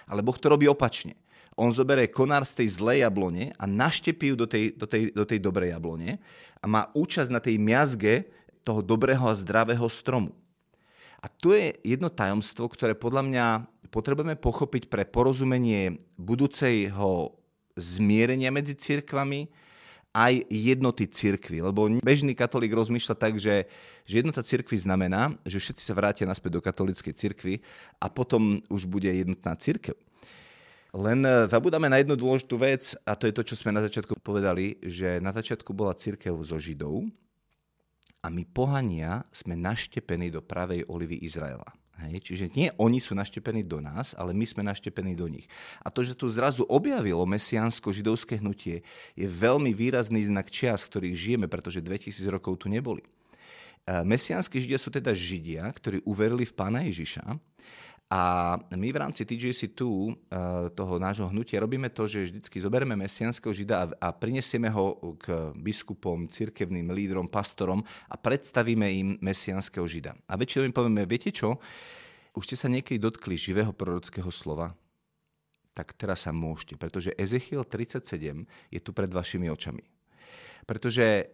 [0.05, 1.17] Ale Boh to robí opačne.
[1.55, 5.23] On zoberie konár z tej zlej jablone a naštepí ju do tej, do, tej, do
[5.23, 6.19] tej dobrej jablone
[6.59, 8.27] a má účasť na tej miazge
[8.67, 10.35] toho dobrého a zdravého stromu.
[11.23, 13.45] A to je jedno tajomstvo, ktoré podľa mňa
[13.89, 17.33] potrebujeme pochopiť pre porozumenie budúceho
[17.79, 19.47] zmierenia medzi cirkvami,
[20.15, 21.59] aj jednoty cirkvy.
[21.59, 23.67] Lebo bežný katolík rozmýšľa tak, že,
[24.07, 27.59] že jednota cirkvy znamená, že všetci sa vrátia naspäť do katolíckej cirkvy
[27.99, 29.99] a potom už bude jednotná cirkev.
[30.95, 34.15] Len e, zabudáme na jednu dôležitú vec a to je to, čo sme na začiatku
[34.23, 37.03] povedali, že na začiatku bola cirkev zo Židov
[38.23, 41.67] a my pohania sme naštepení do pravej olivy Izraela.
[41.95, 45.47] Hej, čiže nie oni sú naštepení do nás, ale my sme naštepení do nich.
[45.79, 48.83] A to, že tu zrazu objavilo mesiánsko-židovské hnutie,
[49.15, 52.99] je veľmi výrazný znak čias, v ktorých žijeme, pretože 2000 rokov tu neboli.
[52.99, 53.07] E,
[54.03, 57.54] mesiánsky židia sú teda židia, ktorí uverili v pána Ježiša
[58.05, 60.13] a my v rámci TGC2 eh,
[60.77, 66.29] toho nášho hnutia robíme to, že vždycky zoberieme mesianského žida a, prinesieme ho k biskupom,
[66.29, 70.13] cirkevným lídrom, pastorom a predstavíme im mesianského žida.
[70.29, 71.57] A väčšinou im povieme, viete čo,
[72.37, 74.77] už ste sa niekedy dotkli živého prorockého slova?
[75.73, 79.81] Tak teraz sa môžete, pretože Ezechiel 37 je tu pred vašimi očami.
[80.69, 81.25] Pretože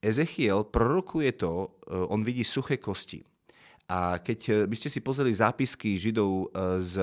[0.00, 3.26] Ezechiel prorokuje to, eh, on vidí suché kosti.
[3.90, 6.94] A keď eh, by ste si pozreli zápisky Židov eh, z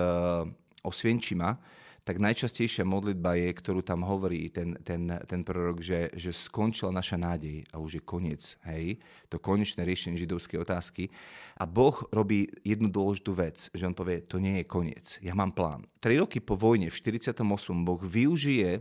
[0.87, 1.59] Osvienčima,
[2.07, 7.19] tak najčastejšia modlitba je, ktorú tam hovorí ten, ten, ten prorok, že, že skončila naša
[7.19, 8.55] nádej a už je koniec.
[8.63, 9.03] Hej?
[9.27, 11.11] To konečné riešenie židovskej otázky.
[11.59, 15.51] A Boh robí jednu dôležitú vec, že on povie, to nie je koniec, ja mám
[15.51, 15.83] plán.
[15.99, 17.43] Tri roky po vojne v 48.
[17.83, 18.79] Boh využije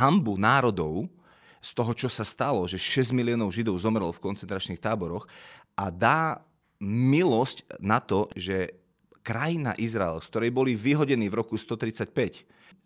[0.00, 1.12] hambu národov,
[1.62, 5.30] z toho, čo sa stalo, že 6 miliónov Židov zomrelo v koncentračných táboroch
[5.78, 6.42] a dá
[6.82, 8.74] milosť na to, že
[9.22, 12.10] krajina Izrael, z ktorej boli vyhodení v roku 135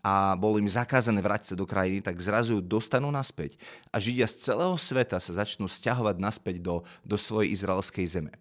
[0.05, 3.57] a bolo im zakázané vrátiť sa do krajiny, tak zrazu ju dostanú naspäť
[3.89, 8.33] a Židia z celého sveta sa začnú stiahovať naspäť do, do svojej izraelskej zeme.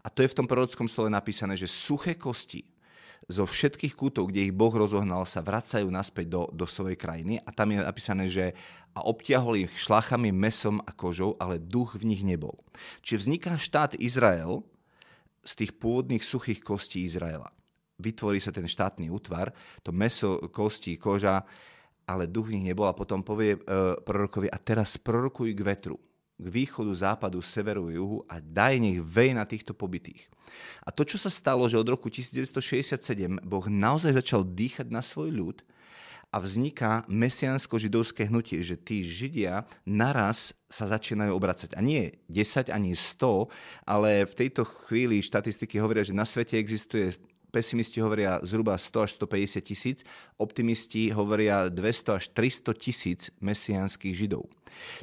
[0.00, 2.64] A to je v tom prorockom slove napísané, že suché kosti
[3.30, 7.54] zo všetkých kútov, kde ich Boh rozohnal, sa vracajú naspäť do, do svojej krajiny a
[7.54, 8.56] tam je napísané, že
[8.92, 12.60] a obtiahol ich šlachami, mesom a kožou, ale duch v nich nebol.
[13.00, 14.60] Čiže vzniká štát Izrael,
[15.42, 17.50] z tých pôvodných suchých kostí Izraela.
[17.98, 21.42] Vytvorí sa ten štátny útvar, to meso, kosti, koža,
[22.06, 23.60] ale duch v nich nebol a potom povie e,
[24.02, 25.96] prorokovi a teraz prorokuj k vetru,
[26.34, 30.26] k východu, západu, severu, juhu a daj nech vej na týchto pobytých.
[30.82, 32.98] A to, čo sa stalo, že od roku 1967
[33.46, 35.58] Boh naozaj začal dýchať na svoj ľud
[36.32, 41.76] a vzniká mesiansko-židovské hnutie, že tí Židia naraz sa začínajú obracať.
[41.76, 43.52] A nie 10 ani 100,
[43.84, 47.12] ale v tejto chvíli štatistiky hovoria, že na svete existuje
[47.52, 49.98] pesimisti hovoria zhruba 100 až 150 tisíc,
[50.40, 54.48] optimisti hovoria 200 až 300 tisíc mesianských židov.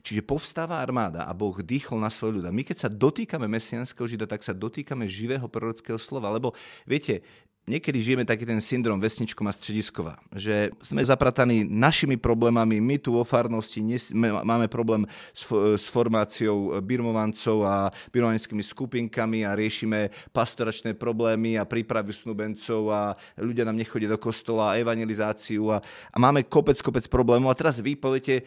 [0.02, 2.46] Čiže povstáva armáda a Boh dýchol na svoj ľud.
[2.50, 6.34] A my keď sa dotýkame mesianského žida, tak sa dotýkame živého prorockého slova.
[6.34, 6.58] Lebo
[6.90, 7.22] viete,
[7.70, 13.14] niekedy žijeme taký ten syndrom vesničkom a strediskova, že sme zaprataní našimi problémami, my tu
[13.14, 15.46] vo farnosti nes- máme problém s,
[15.78, 23.70] s formáciou birmovancov a birmovanskými skupinkami a riešime pastoračné problémy a prípravy snubencov a ľudia
[23.70, 25.78] nám nechodia do kostola a evangelizáciu a,
[26.10, 27.54] a máme kopec, kopec problémov.
[27.54, 28.42] A teraz vy poviete,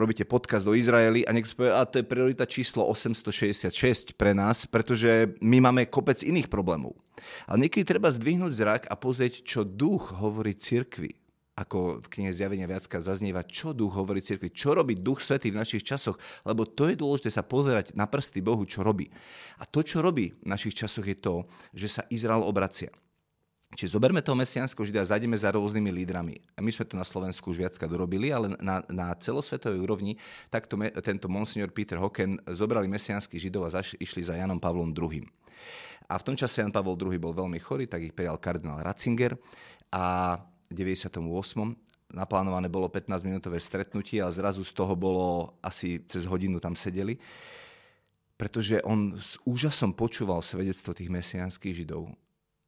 [0.00, 4.64] robíte podcast do Izraeli a niekto povie, a to je priorita číslo 866 pre nás,
[4.64, 6.96] pretože my máme kopec iných problémov.
[7.44, 11.20] Ale niekedy treba zdvihnúť zrak a pozrieť, čo duch hovorí cirkvi
[11.60, 15.60] ako v knihe Zjavenia viackrát zaznieva, čo duch hovorí cirkvi, čo robí duch svetý v
[15.60, 16.16] našich časoch,
[16.48, 19.12] lebo to je dôležité sa pozerať na prsty Bohu, čo robí.
[19.60, 21.44] A to, čo robí v našich časoch je to,
[21.76, 22.88] že sa Izrael obracia.
[23.70, 26.42] Čiže zoberme toho mesianského žida a zajdeme za rôznymi lídrami.
[26.58, 30.18] My sme to na Slovensku už viackrát urobili, ale na, na celosvetovej úrovni
[30.50, 34.90] takto me, tento monsignor Peter Hocken zobrali mesianských židov a zaš, išli za Janom Pavlom
[34.90, 35.22] II.
[36.10, 39.38] A v tom čase Jan Pavol II bol veľmi chorý, tak ich prijal kardinál Ratzinger
[39.94, 40.34] a
[40.66, 41.22] v 98.
[42.10, 47.14] naplánované bolo 15-minútové stretnutie a zrazu z toho bolo asi cez hodinu tam sedeli
[48.40, 52.08] pretože on s úžasom počúval svedectvo tých mesianských židov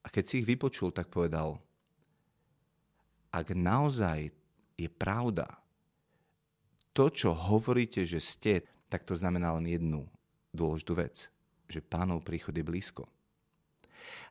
[0.02, 1.62] a keď si ich vypočul, tak povedal,
[3.32, 4.28] ak naozaj
[4.76, 5.48] je pravda
[6.92, 8.54] to, čo hovoríte, že ste,
[8.92, 10.04] tak to znamená len jednu
[10.52, 11.32] dôležitú vec,
[11.64, 13.08] že pánov príchod je blízko.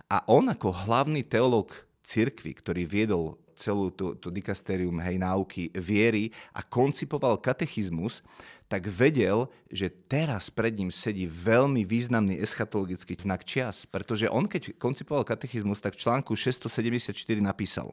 [0.05, 1.73] A on ako hlavný teológ
[2.05, 8.23] cirkvi, ktorý viedol celú tú, tú dikastérium hej, náuky viery a koncipoval katechizmus,
[8.71, 14.79] tak vedel, že teraz pred ním sedí veľmi významný eschatologický znak čias, pretože on, keď
[14.79, 17.11] koncipoval katechizmus, tak v článku 674
[17.43, 17.91] napísal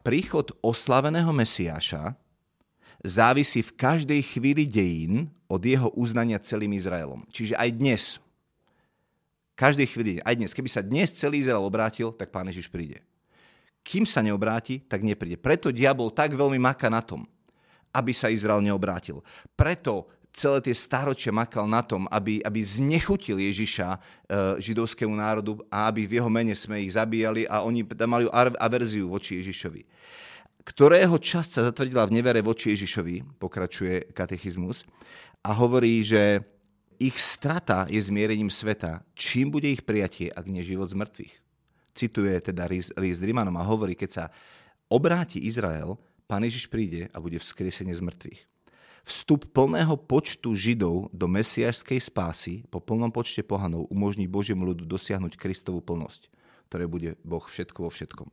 [0.00, 2.16] Príchod oslaveného Mesiáša
[3.04, 7.28] závisí v každej chvíli dejín od jeho uznania celým Izraelom.
[7.28, 8.02] Čiže aj dnes,
[9.60, 13.04] každej chvíli, aj dnes, keby sa dnes celý Izrael obrátil, tak Pán Ježiš príde.
[13.90, 15.34] Kým sa neobráti, tak nepríde.
[15.34, 17.26] Preto diabol tak veľmi maká na tom,
[17.90, 19.18] aby sa Izrael neobrátil.
[19.58, 23.98] Preto celé tie staročia makal na tom, aby, aby znechutil Ježiša e,
[24.62, 28.30] židovskému národu a aby v jeho mene sme ich zabíjali a oni mali
[28.62, 29.82] averziu voči Ježišovi.
[30.62, 34.86] Ktorého časť sa zatvrdila v nevere voči Ježišovi, pokračuje katechizmus,
[35.42, 36.46] a hovorí, že
[37.00, 39.00] ich strata je zmierením sveta.
[39.16, 41.49] Čím bude ich prijatie, ak nie život z mŕtvych?
[42.00, 42.64] Cituje teda
[42.96, 44.24] list Rimanom a hovorí, keď sa
[44.88, 48.40] obráti Izrael, Pán Ježiš príde a bude vzkriesenie z mŕtvych.
[49.02, 55.34] Vstup plného počtu Židov do mesiašskej spásy po plnom počte pohanov umožní Božiemu ľudu dosiahnuť
[55.34, 56.30] Kristovú plnosť,
[56.70, 58.28] ktoré bude Boh všetko vo všetkom.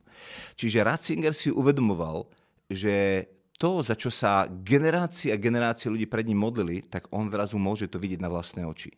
[0.54, 2.30] Čiže Ratzinger si uvedomoval,
[2.70, 3.26] že
[3.58, 7.90] to, za čo sa generácie a generácie ľudí pred ním modlili, tak on zrazu môže
[7.90, 8.94] to vidieť na vlastné oči.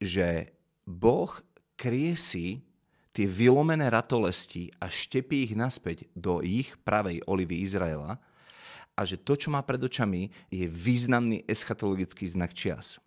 [0.00, 0.48] Že
[0.88, 1.28] Boh
[1.76, 2.64] kriesi
[3.18, 8.22] tie vylomené ratolesti a štepí ich naspäť do ich pravej olivy Izraela
[8.94, 13.02] a že to, čo má pred očami, je významný eschatologický znak čias.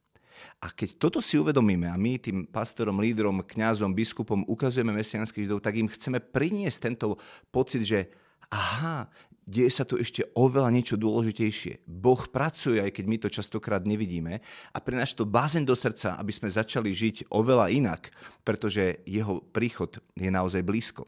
[0.59, 5.63] A keď toto si uvedomíme a my tým pastorom, lídrom, kňazom, biskupom ukazujeme mesianských židov,
[5.63, 7.15] tak im chceme priniesť tento
[7.47, 8.11] pocit, že
[8.51, 9.07] aha,
[9.51, 11.83] deje sa tu ešte oveľa niečo dôležitejšie.
[11.83, 14.39] Boh pracuje, aj keď my to častokrát nevidíme
[14.71, 18.15] a prináša to bázeň do srdca, aby sme začali žiť oveľa inak,
[18.47, 21.03] pretože jeho príchod je naozaj blízko.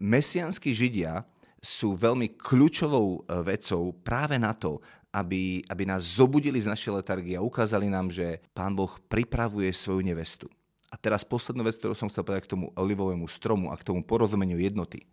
[0.00, 1.28] Mesianskí židia
[1.62, 7.36] sú veľmi kľúčovou e, vecou práve na to, aby, aby nás zobudili z našej letargie
[7.36, 10.48] a ukázali nám, že Pán Boh pripravuje svoju nevestu.
[10.88, 14.02] A teraz poslednú vec, ktorú som chcel povedať k tomu olivovému stromu a k tomu
[14.02, 15.04] porozumeniu jednoty.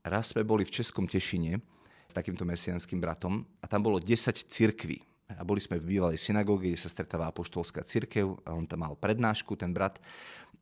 [0.00, 1.60] Raz sme boli v Českom Tešine
[2.10, 5.06] s takýmto mesianským bratom a tam bolo 10 cirkví.
[5.30, 8.98] A boli sme v bývalej synagóge, kde sa stretáva apoštolská cirkev a on tam mal
[8.98, 10.02] prednášku, ten brat.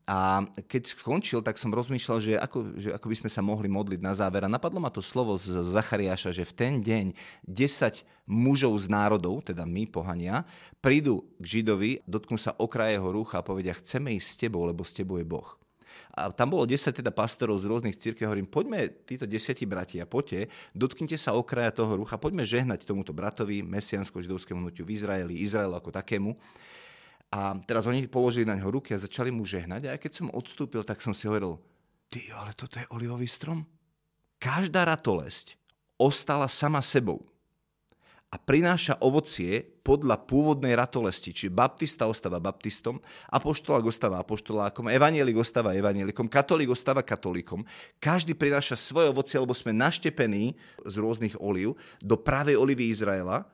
[0.09, 4.01] A keď skončil, tak som rozmýšľal, že ako, že ako by sme sa mohli modliť
[4.01, 4.41] na záver.
[4.41, 7.05] A napadlo ma to slovo z Zachariáša, že v ten deň
[7.45, 10.49] 10 mužov z národov, teda my, pohania,
[10.81, 14.81] prídu k Židovi, dotknú sa okraja jeho rúcha a povedia, chceme ísť s tebou, lebo
[14.81, 15.57] s tebou je Boh.
[16.15, 18.27] A tam bolo 10 teda pastorov z rôznych církev.
[18.27, 23.61] Hovorím, poďme, títo desiatí bratia, poďte, dotknite sa okraja toho rucha, poďme žehnať tomuto bratovi,
[23.63, 26.33] mesiansko-židovskému hnutiu v Izraeli, Izraelu ako takému.
[27.29, 29.85] A teraz oni položili na ňo ruky a začali mu žehnať.
[29.85, 31.61] A aj keď som odstúpil, tak som si hovoril,
[32.09, 33.63] ty, ale toto je olivový strom.
[34.41, 35.59] Každá ratolesť
[35.99, 37.21] ostala sama sebou
[38.29, 41.33] a prináša ovocie podľa pôvodnej ratolesti.
[41.33, 43.01] Čiže baptista ostáva baptistom,
[43.33, 47.65] apoštolák ostáva apoštolákom, evanielik ostáva evanielikom, katolík ostáva katolíkom.
[47.97, 50.53] Každý prináša svoje ovocie, lebo sme naštepení
[50.85, 53.49] z rôznych olív do pravej olivy Izraela.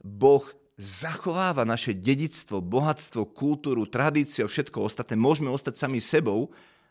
[0.00, 0.48] Boh
[0.80, 5.12] zachováva naše dedictvo, bohatstvo, kultúru, tradíciu, všetko ostatné.
[5.16, 6.48] Môžeme ostať sami sebou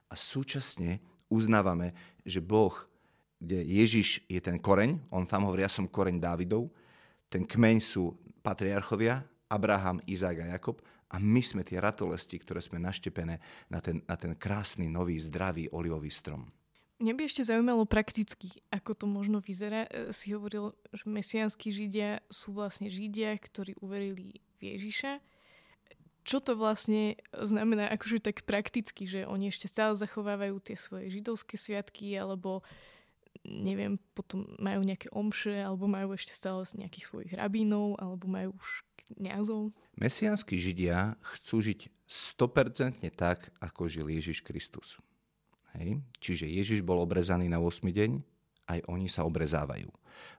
[0.10, 2.74] a súčasne uznávame, že Boh,
[3.42, 6.70] kde Ježiš je ten koreň, on tam hovorí, ja som koreň Dávidov,
[7.30, 12.82] ten kmeň sú patriarchovia, Abraham, Izák a Jakob a my sme tie ratolesti, ktoré sme
[12.82, 13.38] naštepené
[13.70, 16.50] na ten, na ten krásny, nový, zdravý olivový strom.
[16.96, 19.84] Mňa by ešte zaujímalo prakticky, ako to možno vyzerá.
[19.92, 25.20] E, si hovoril, že mesianskí židia sú vlastne židia, ktorí uverili v Ježiša.
[26.24, 31.60] Čo to vlastne znamená akože tak prakticky, že oni ešte stále zachovávajú tie svoje židovské
[31.60, 32.64] sviatky, alebo
[33.46, 38.70] neviem, potom majú nejaké omše, alebo majú ešte stále nejakých svojich rabínov, alebo majú už
[39.16, 39.70] kniazov.
[39.96, 41.80] Mesianskí židia chcú žiť
[42.10, 44.98] 100% tak, ako žil Ježiš Kristus.
[45.78, 46.02] Hej?
[46.22, 48.12] Čiže Ježiš bol obrezaný na 8 deň,
[48.66, 49.90] aj oni sa obrezávajú.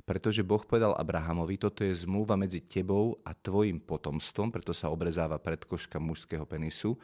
[0.02, 5.38] Pretože Boh povedal Abrahamovi, toto je zmluva medzi tebou a tvojim potomstvom, preto sa obrezáva
[5.38, 6.96] predkoška mužského penisu,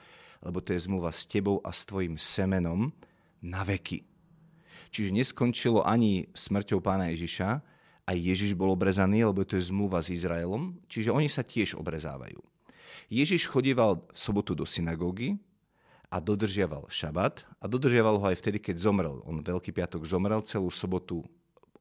[0.43, 2.91] lebo to je zmluva s tebou a s tvojim semenom
[3.45, 4.12] na veky.
[4.93, 7.65] Čiže neskončilo ani smrťou pána Ježiša,
[8.05, 12.39] aj Ježiš bol obrezaný, lebo to je zmluva s Izraelom, čiže oni sa tiež obrezávajú.
[13.09, 15.41] Ježiš chodieval v sobotu do synagógy
[16.13, 19.25] a dodržiaval šabat a dodržiaval ho aj vtedy, keď zomrel.
[19.25, 21.25] On Veľký piatok zomrel, celú sobotu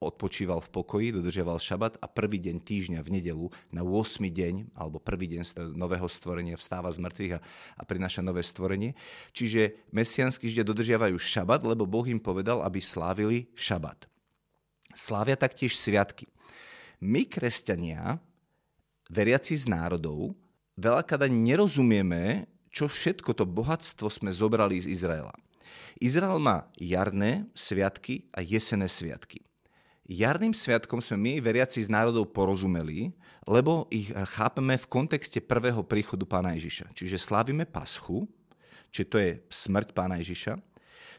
[0.02, 4.26] odpočíval v pokoji, dodržiaval šabat a prvý deň týždňa v nedelu na 8.
[4.26, 7.40] deň, alebo prvý deň nového stvorenia vstáva z mŕtvych a,
[7.78, 8.98] a prináša nové stvorenie.
[9.32, 14.10] Čiže mesianskí židia dodržiavajú šabat, lebo Boh im povedal, aby slávili šabat.
[14.98, 16.26] Slávia taktiež sviatky.
[16.98, 18.18] My, kresťania,
[19.08, 20.34] veriaci z národov,
[20.82, 25.36] veľakrát nerozumieme, čo všetko to bohatstvo sme zobrali z Izraela.
[26.02, 29.46] Izrael má jarné sviatky a jesené sviatky.
[30.12, 33.16] Jarným sviatkom sme my, veriaci z národov, porozumeli,
[33.48, 36.92] lebo ich chápeme v kontexte prvého príchodu pána Ježiša.
[36.92, 38.28] Čiže slávime paschu,
[38.92, 40.60] čiže to je smrť pána Ježiša,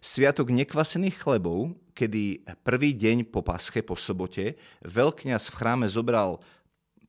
[0.05, 6.45] sviatok nekvasených chlebov, kedy prvý deň po pasche, po sobote, veľkňaz v chráme zobral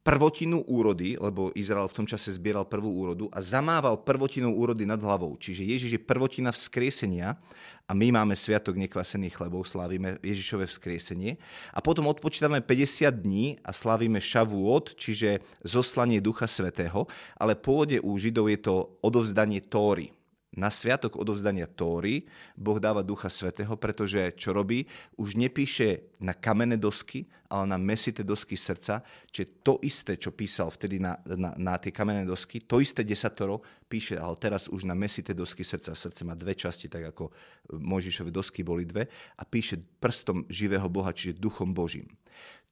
[0.03, 4.99] prvotinu úrody, lebo Izrael v tom čase zbieral prvú úrodu a zamával prvotinu úrody nad
[4.99, 5.39] hlavou.
[5.39, 7.39] Čiže Ježiš je prvotina vzkriesenia
[7.87, 11.39] a my máme sviatok nekvasených chlebov, slávime Ježišové vzkriesenie.
[11.71, 17.07] A potom odpočítame 50 dní a slávime Šavuot, čiže zoslanie Ducha Svetého,
[17.39, 20.11] ale pôvode u Židov je to odovzdanie Tóry
[20.53, 24.85] na sviatok odovzdania Tóry Boh dáva Ducha Svetého, pretože čo robí?
[25.17, 30.69] Už nepíše na kamenné dosky, ale na mesité dosky srdca, čiže to isté, čo písal
[30.69, 34.97] vtedy na, na, na tie kamenné dosky, to isté desatoro píše, ale teraz už na
[34.97, 35.97] mesité dosky srdca.
[35.97, 37.33] Srdce má dve časti, tak ako
[37.73, 42.09] Mojžišové dosky boli dve a píše prstom živého Boha, čiže duchom Božím.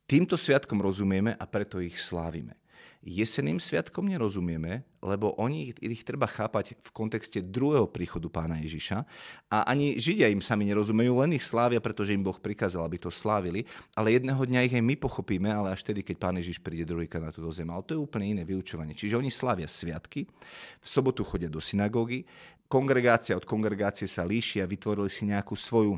[0.06, 2.61] Týmto sviatkom rozumieme a preto ich slávime.
[3.02, 9.02] Jeseným sviatkom nerozumieme, lebo oni ich treba chápať v kontexte druhého príchodu pána Ježiša
[9.50, 13.10] a ani Židia im sami nerozumejú, len ich slávia, pretože im Boh prikázal, aby to
[13.10, 13.66] slávili,
[13.98, 17.26] ale jedného dňa ich aj my pochopíme, ale až tedy, keď pán Ježiš príde druhýkrát
[17.26, 17.74] na túto zem.
[17.74, 18.94] Ale to je úplne iné vyučovanie.
[18.94, 20.30] Čiže oni slávia sviatky,
[20.78, 22.30] v sobotu chodia do synagógy,
[22.70, 25.98] kongregácia od kongregácie sa líšia, vytvorili si nejakú svoju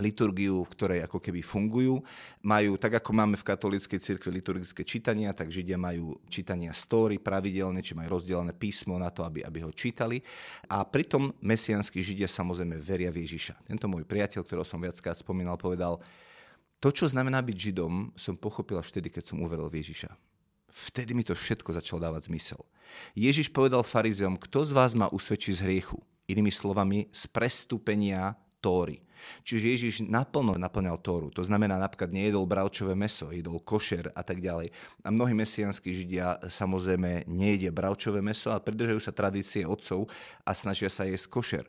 [0.00, 2.00] liturgiu, v ktorej ako keby fungujú.
[2.42, 7.82] Majú, tak ako máme v katolíckej cirkvi liturgické čítania, tak Židia majú čítania story pravidelne,
[7.84, 10.22] či majú rozdelené písmo na to, aby, aby ho čítali.
[10.70, 13.66] A pritom mesianskí Židia samozrejme veria v Ježiša.
[13.68, 16.02] Tento môj priateľ, ktorého som viackrát spomínal, povedal,
[16.82, 20.12] to, čo znamená byť Židom, som pochopil až vtedy, keď som uveril v Ježiša.
[20.74, 22.58] Vtedy mi to všetko začalo dávať zmysel.
[23.14, 26.02] Ježiš povedal farizeom, kto z vás ma usvedčí z hriechu?
[26.26, 29.03] Inými slovami, z prestúpenia Tóry.
[29.42, 31.28] Čiže Ježiš naplno naplňal Tóru.
[31.34, 34.72] To znamená, napríklad nejedol bravčové meso, jedol košer a tak ďalej.
[35.02, 40.08] A mnohí mesianskí židia samozrejme nejedia bravčové meso a pridržajú sa tradície otcov
[40.46, 41.64] a snažia sa jesť košer.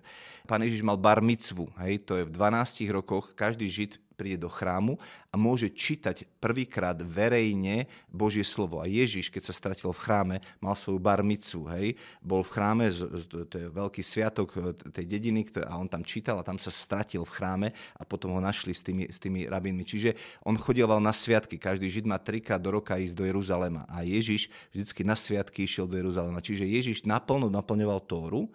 [0.45, 4.49] Pán Ježiš mal bar mitzvu, hej, to je v 12 rokoch každý žid príde do
[4.49, 4.95] chrámu
[5.29, 8.79] a môže čítať prvýkrát verejne Božie slovo.
[8.79, 12.87] A Ježiš, keď sa stratil v chráme, mal svoju barmicu, hej, bol v chráme,
[13.29, 14.59] to je veľký sviatok e,
[14.95, 17.67] tej dediny, a on tam čítal a tam sa stratil v chráme
[17.99, 19.83] a potom ho našli s tými, s tými rabinmi.
[19.83, 24.07] Čiže on chodieval na sviatky, každý žid má trikrát do roka ísť do Jeruzalema a
[24.07, 26.39] Ježiš vždycky na sviatky išiel do Jeruzalema.
[26.39, 28.47] Čiže Ježiš naplno naplňoval Tóru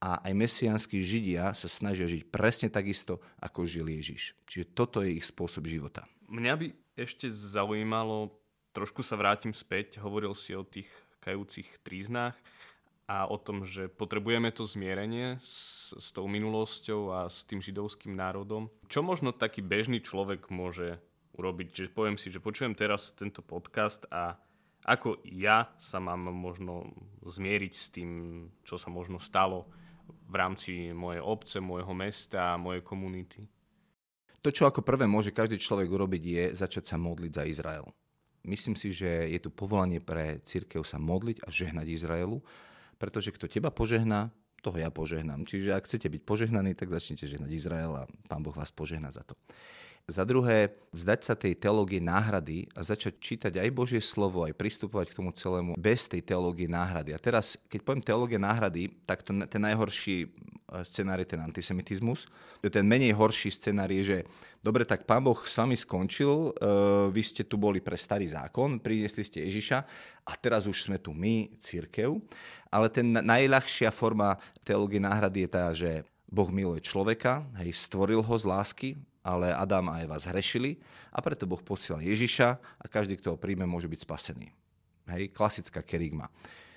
[0.00, 4.32] a aj mesiánsky Židia sa snažia žiť presne takisto, ako žil Ježiš.
[4.48, 6.08] Čiže toto je ich spôsob života.
[6.32, 8.32] Mňa by ešte zaujímalo,
[8.72, 10.88] trošku sa vrátim späť, hovoril si o tých
[11.20, 12.32] kajúcich tríznách
[13.04, 18.16] a o tom, že potrebujeme to zmierenie s, s tou minulosťou a s tým židovským
[18.16, 18.72] národom.
[18.88, 20.96] Čo možno taký bežný človek môže
[21.36, 21.68] urobiť?
[21.76, 24.40] Že poviem si, že počujem teraz tento podcast a
[24.88, 28.10] ako ja sa mám možno zmieriť s tým,
[28.64, 29.68] čo sa možno stalo
[30.14, 33.46] v rámci mojej obce, môjho mesta, mojej komunity?
[34.40, 37.86] To, čo ako prvé môže každý človek urobiť, je začať sa modliť za Izrael.
[38.40, 42.40] Myslím si, že je tu povolanie pre církev sa modliť a žehnať Izraelu,
[42.96, 45.48] pretože kto teba požehná, toho ja požehnám.
[45.48, 49.24] Čiže ak chcete byť požehnaní, tak začnite žehnať Izrael a pán Boh vás požehná za
[49.24, 49.36] to.
[50.10, 55.14] Za druhé, vzdať sa tej teológie náhrady a začať čítať aj Božie slovo, aj pristupovať
[55.14, 57.14] k tomu celému bez tej teológie náhrady.
[57.14, 60.28] A teraz, keď poviem teológie náhrady, tak to, ten najhorší e,
[60.82, 62.26] scenár je ten antisemitizmus.
[62.58, 64.18] Ten menej horší scenár je, že
[64.58, 68.76] dobre, tak pán Boh s vami skončil, uh, vy ste tu boli pre starý zákon,
[68.76, 69.78] priniesli ste Ježiša
[70.28, 72.20] a teraz už sme tu my, církev.
[72.68, 78.34] Ale ten najľahšia forma teológie náhrady je tá, že Boh miluje človeka, hej, stvoril ho
[78.36, 78.88] z lásky,
[79.20, 80.80] ale Adam a Eva zhrešili
[81.12, 84.48] a preto Boh posielal Ježiša a každý, kto ho príjme, môže byť spasený.
[85.10, 86.30] Hej, klasická kerigma.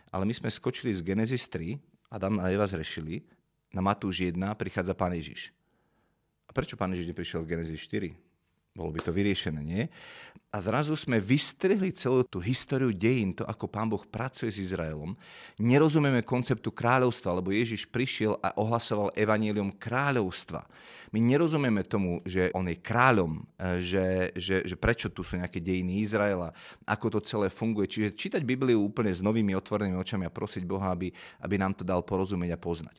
[0.10, 1.78] Ale my sme skočili z Genesis 3,
[2.14, 3.26] Adam a Eva zhrešili,
[3.74, 5.50] na Matúš 1 prichádza Pán Ježiš.
[6.46, 8.14] A prečo Pán Ježiš neprišiel v Genesis 4?
[8.74, 9.86] Bolo by to vyriešené, nie?
[10.54, 15.18] A zrazu sme vystrihli celú tú históriu dejín, to ako pán Boh pracuje s Izraelom.
[15.58, 20.66] Nerozumieme konceptu kráľovstva, lebo Ježiš prišiel a ohlasoval evanílium kráľovstva.
[21.14, 24.06] My nerozumieme tomu, že on je kráľom, e, že,
[24.38, 26.54] že, že prečo tu sú nejaké dejiny Izraela,
[26.86, 27.90] ako to celé funguje.
[27.90, 31.86] Čiže čítať Bibliu úplne s novými otvorenými očami a prosiť Boha, aby, aby nám to
[31.86, 32.98] dal porozumieť a poznať.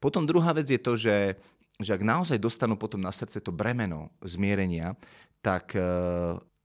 [0.00, 1.36] Potom druhá vec je to, že
[1.80, 4.94] že ak naozaj dostanú potom na srdce to bremeno zmierenia,
[5.40, 5.80] tak e,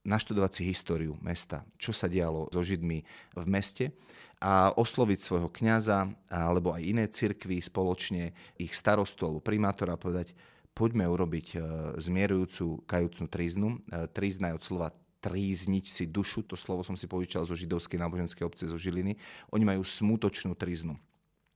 [0.06, 3.00] naštudovať si históriu mesta, čo sa dialo so Židmi
[3.34, 3.96] v meste
[4.38, 10.36] a osloviť svojho kňaza alebo aj iné cirkvy spoločne, ich starostu alebo primátora a povedať,
[10.76, 11.58] poďme urobiť e,
[11.98, 13.68] zmierujúcu kajúcnu tríznu.
[13.90, 14.90] E, trízna je od slova
[15.26, 19.18] trízniť si dušu, to slovo som si požičal zo židovskej náboženskej obce zo Žiliny.
[19.50, 20.94] Oni majú smutočnú tríznu.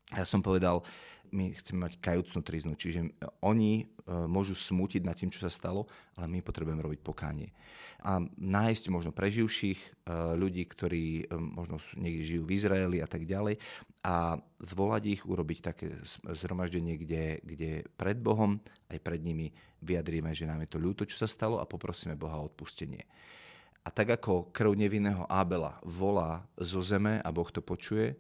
[0.10, 0.82] Ja som povedal,
[1.30, 3.14] my chceme mať kajúcnú triznu, čiže
[3.45, 5.86] oni e, môžu smútiť nad tým, čo sa stalo,
[6.18, 7.53] ale my potrebujeme robiť pokánie.
[8.01, 9.89] A nájsť možno preživších e,
[10.34, 13.62] ľudí, ktorí e, možno niekde žijú v Izraeli a tak ďalej
[14.01, 15.93] a zvolať ich, urobiť také
[16.26, 18.57] zhromaždenie, kde, kde pred Bohom
[18.89, 19.53] aj pred nimi
[19.86, 23.05] vyjadríme, že nám je to ľúto, čo sa stalo a poprosíme Boha o odpustenie.
[23.86, 28.18] A tak ako krv nevinného Ábela volá zo zeme a Boh to počuje,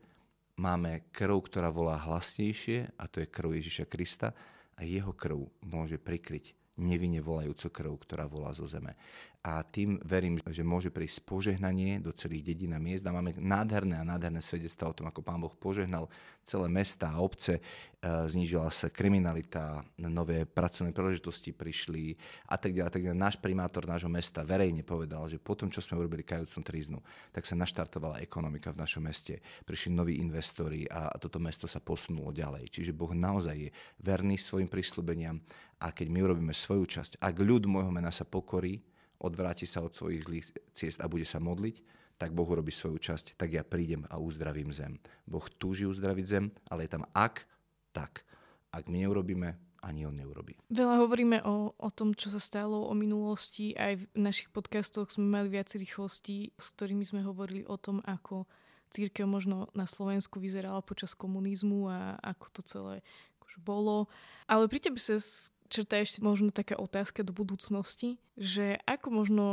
[0.59, 4.35] máme krv, ktorá volá hlasnejšie a to je krv Ježiša Krista
[4.75, 8.95] a jeho krv môže prikryť nevinne volajúcu krv, ktorá volá zo zeme.
[9.39, 13.07] A tým verím, že môže prísť požehnanie do celých dedín a miest.
[13.07, 16.11] A máme nádherné a nádherné svedectva o tom, ako Pán Boh požehnal
[16.43, 17.55] celé mesta a obce.
[17.55, 17.61] E,
[18.03, 22.19] znížila sa kriminalita, nové pracovné príležitosti prišli
[22.51, 22.87] a tak ďalej.
[22.87, 23.15] A tak ďalej.
[23.15, 26.99] Náš primátor nášho mesta verejne povedal, že po tom, čo sme urobili kajúcnú tríznu,
[27.31, 29.39] tak sa naštartovala ekonomika v našom meste.
[29.63, 32.75] Prišli noví investori a toto mesto sa posunulo ďalej.
[32.75, 33.71] Čiže Boh naozaj je
[34.03, 35.39] verný svojim prísľubeniam
[35.79, 38.83] a keď my urobíme svoju časť, ak ľud môjho mena sa pokorí,
[39.19, 41.83] odvráti sa od svojich zlých ciest a bude sa modliť,
[42.19, 44.99] tak Boh urobí svoju časť, tak ja prídem a uzdravím zem.
[45.23, 47.47] Boh túži uzdraviť zem, ale je tam ak,
[47.95, 48.27] tak.
[48.75, 50.59] Ak my neurobíme, ani on neurobí.
[50.67, 53.71] Veľa hovoríme o, o tom, čo sa stalo, o minulosti.
[53.79, 58.43] Aj v našich podcastoch sme mali viacerých hostí, s ktorými sme hovorili o tom, ako
[58.91, 62.95] církev možno na Slovensku vyzerala počas komunizmu a ako to celé
[63.39, 64.11] akože bolo.
[64.49, 65.15] Ale pri tebe sa
[65.69, 69.45] črta ešte možno taká otázka do budúcnosti, že ako možno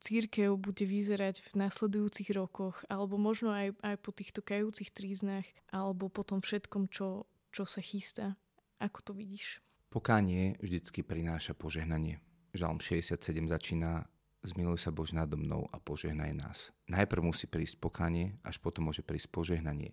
[0.00, 6.08] církev bude vyzerať v nasledujúcich rokoch, alebo možno aj, aj po týchto kajúcich tríznach, alebo
[6.08, 8.40] po tom všetkom, čo, čo sa chystá.
[8.80, 9.60] Ako to vidíš?
[9.92, 12.22] Pokánie vždycky prináša požehnanie.
[12.56, 13.20] Žalm 67
[13.50, 14.08] začína
[14.40, 16.58] Zmiluj sa Bož nado mnou a požehnaj nás.
[16.88, 19.92] Najprv musí prísť pokánie, až potom môže prísť požehnanie.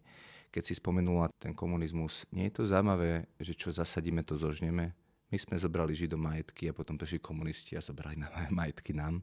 [0.55, 4.95] Keď si spomenula ten komunizmus, nie je to zaujímavé, že čo zasadíme, to zožneme?
[5.27, 9.19] My sme zobrali Židom majetky a potom prišli komunisti a zobrali na majetky nám.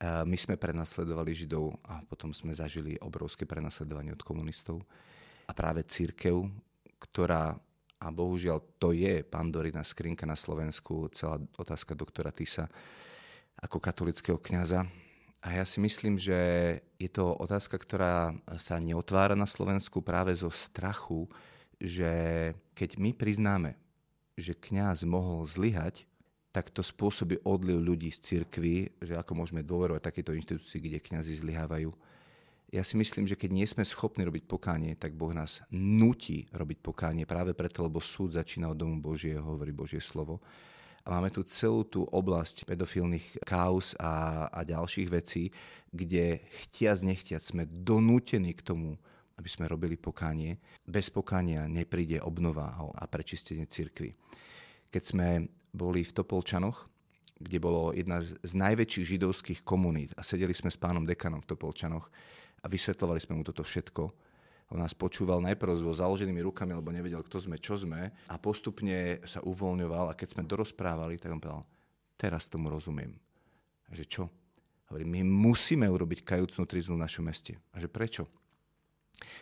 [0.00, 4.84] My sme prenasledovali Židov a potom sme zažili obrovské prenasledovanie od komunistov.
[5.48, 6.48] A práve církev,
[7.00, 7.56] ktorá,
[8.00, 12.68] a bohužiaľ to je pandorina skrinka na Slovensku, celá otázka doktora Tisa,
[13.56, 14.84] ako katolického kňaza.
[15.40, 16.36] A ja si myslím, že
[16.96, 21.28] je to otázka, ktorá sa neotvára na Slovensku práve zo strachu,
[21.80, 23.76] že keď my priznáme,
[24.36, 26.04] že kňaz mohol zlyhať,
[26.52, 31.44] tak to spôsobí odliv ľudí z cirkvy, že ako môžeme dôverovať takéto inštitúcii, kde kňazi
[31.44, 31.92] zlyhávajú.
[32.72, 36.78] Ja si myslím, že keď nie sme schopní robiť pokánie, tak Boh nás nutí robiť
[36.80, 40.40] pokánie práve preto, lebo súd začína od domu Božieho, hovorí Božie slovo.
[41.06, 45.54] A máme tu celú tú oblasť pedofilných kauz a, a ďalších vecí,
[45.94, 48.98] kde chtiac nechtiac sme donútení k tomu,
[49.36, 50.56] aby sme robili pokánie.
[50.84, 54.16] Bez pokánia nepríde obnova a prečistenie cirkvy.
[54.88, 55.28] Keď sme
[55.76, 56.88] boli v Topolčanoch,
[57.36, 62.08] kde bolo jedna z najväčších židovských komunít a sedeli sme s pánom dekanom v Topolčanoch
[62.64, 64.02] a vysvetlovali sme mu toto všetko.
[64.72, 69.20] On nás počúval najprv so založenými rukami, lebo nevedel, kto sme, čo sme a postupne
[69.28, 71.62] sa uvoľňoval a keď sme dorozprávali, tak on povedal,
[72.16, 73.14] teraz tomu rozumiem.
[73.86, 74.26] A že čo?
[74.90, 77.58] Hovorí, my musíme urobiť kajúcnú triznu v našom meste.
[77.70, 78.26] A že prečo?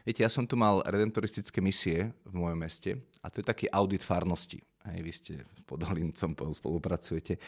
[0.07, 4.05] Viete, ja som tu mal redemptoristické misie v mojom meste a to je taký audit
[4.05, 4.63] farnosti.
[4.85, 7.41] Aj vy ste s Podolincom spolupracujete.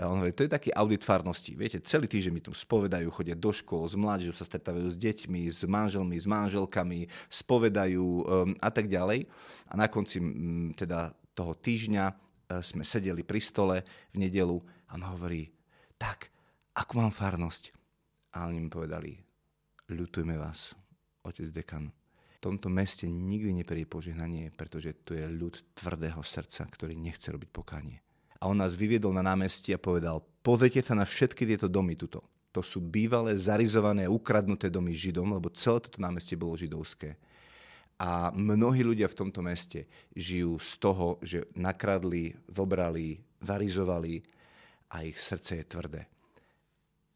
[0.00, 1.52] On hovorí, to je taký audit farnosti.
[1.52, 5.52] Viete, celý týždeň mi tu spovedajú, chodia do škôl, s mládežou sa stretávajú s deťmi,
[5.52, 8.24] s manželmi, s manželkami, spovedajú um,
[8.56, 9.28] a tak ďalej.
[9.68, 12.16] A na konci um, teda toho týždňa uh,
[12.64, 13.84] sme sedeli pri stole
[14.16, 14.56] v nedelu
[14.88, 15.52] a on hovorí,
[16.00, 16.32] tak,
[16.72, 17.76] ako mám farnosť?
[18.32, 19.12] A oni mi povedali,
[19.92, 20.72] ľutujme vás,
[21.24, 21.90] otec dekan.
[22.38, 27.50] V tomto meste nikdy nepríde požehnanie, pretože to je ľud tvrdého srdca, ktorý nechce robiť
[27.50, 27.98] pokánie.
[28.38, 32.22] A on nás vyviedol na námestie a povedal, pozrite sa na všetky tieto domy tuto.
[32.54, 37.18] To sú bývalé, zarizované, ukradnuté domy Židom, lebo celé toto námestie bolo židovské.
[37.98, 44.22] A mnohí ľudia v tomto meste žijú z toho, že nakradli, zobrali, zarizovali
[44.94, 46.02] a ich srdce je tvrdé.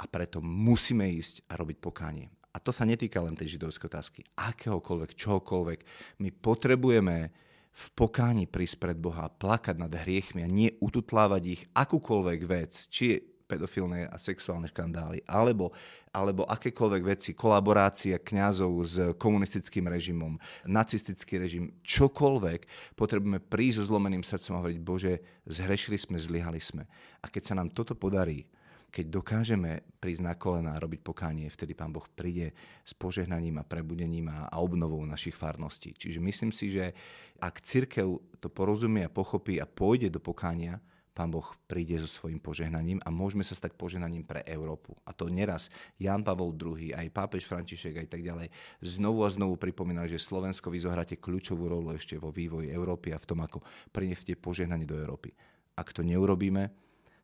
[0.02, 2.26] A preto musíme ísť a robiť pokánie.
[2.52, 4.20] A to sa netýka len tej židovskej otázky.
[4.36, 5.80] Akéhokoľvek, čohokoľvek.
[6.20, 7.32] My potrebujeme
[7.72, 13.32] v pokáni prísť pred Boha plakať nad hriechmi a nie ututlávať ich akúkoľvek vec, či
[13.52, 15.76] pedofilné a sexuálne škandály, alebo,
[16.08, 22.64] alebo akékoľvek veci, kolaborácia kňazov s komunistickým režimom, nacistický režim, čokoľvek,
[22.96, 25.12] potrebujeme prísť so zlomeným srdcom a hovoriť, Bože,
[25.44, 26.88] zhrešili sme, zlyhali sme.
[27.20, 28.48] A keď sa nám toto podarí,
[28.92, 32.52] keď dokážeme prísť na kolena a robiť pokánie, vtedy Pán Boh príde
[32.84, 35.96] s požehnaním a prebudením a, obnovou našich farností.
[35.96, 36.92] Čiže myslím si, že
[37.40, 40.76] ak církev to porozumie a pochopí a pôjde do pokánia,
[41.12, 44.96] Pán Boh príde so svojím požehnaním a môžeme sa stať požehnaním pre Európu.
[45.04, 45.68] A to neraz
[46.00, 48.48] Jan Pavol II, aj pápež František aj tak ďalej
[48.80, 53.20] znovu a znovu pripomínali, že Slovensko vy zohráte kľúčovú rolu ešte vo vývoji Európy a
[53.20, 53.60] v tom, ako
[53.92, 55.36] prineste požehnanie do Európy.
[55.76, 56.72] Ak to neurobíme,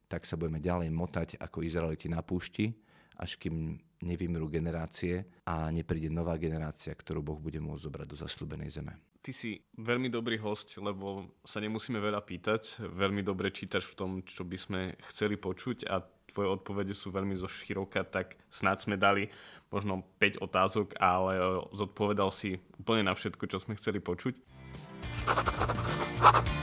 [0.09, 2.72] tak sa budeme ďalej motať ako Izraeliti na púšti,
[3.20, 8.70] až kým nevymrú generácie a nepríde nová generácia, ktorú Boh bude môcť zobrať do zaslúbenej
[8.72, 8.94] zeme
[9.28, 12.80] ty si veľmi dobrý host, lebo sa nemusíme veľa pýtať.
[12.80, 14.80] Veľmi dobre čítaš v tom, čo by sme
[15.12, 16.00] chceli počuť a
[16.32, 19.28] tvoje odpovede sú veľmi zo široka, tak snáď sme dali
[19.68, 24.32] možno 5 otázok, ale zodpovedal si úplne na všetko, čo sme chceli počuť.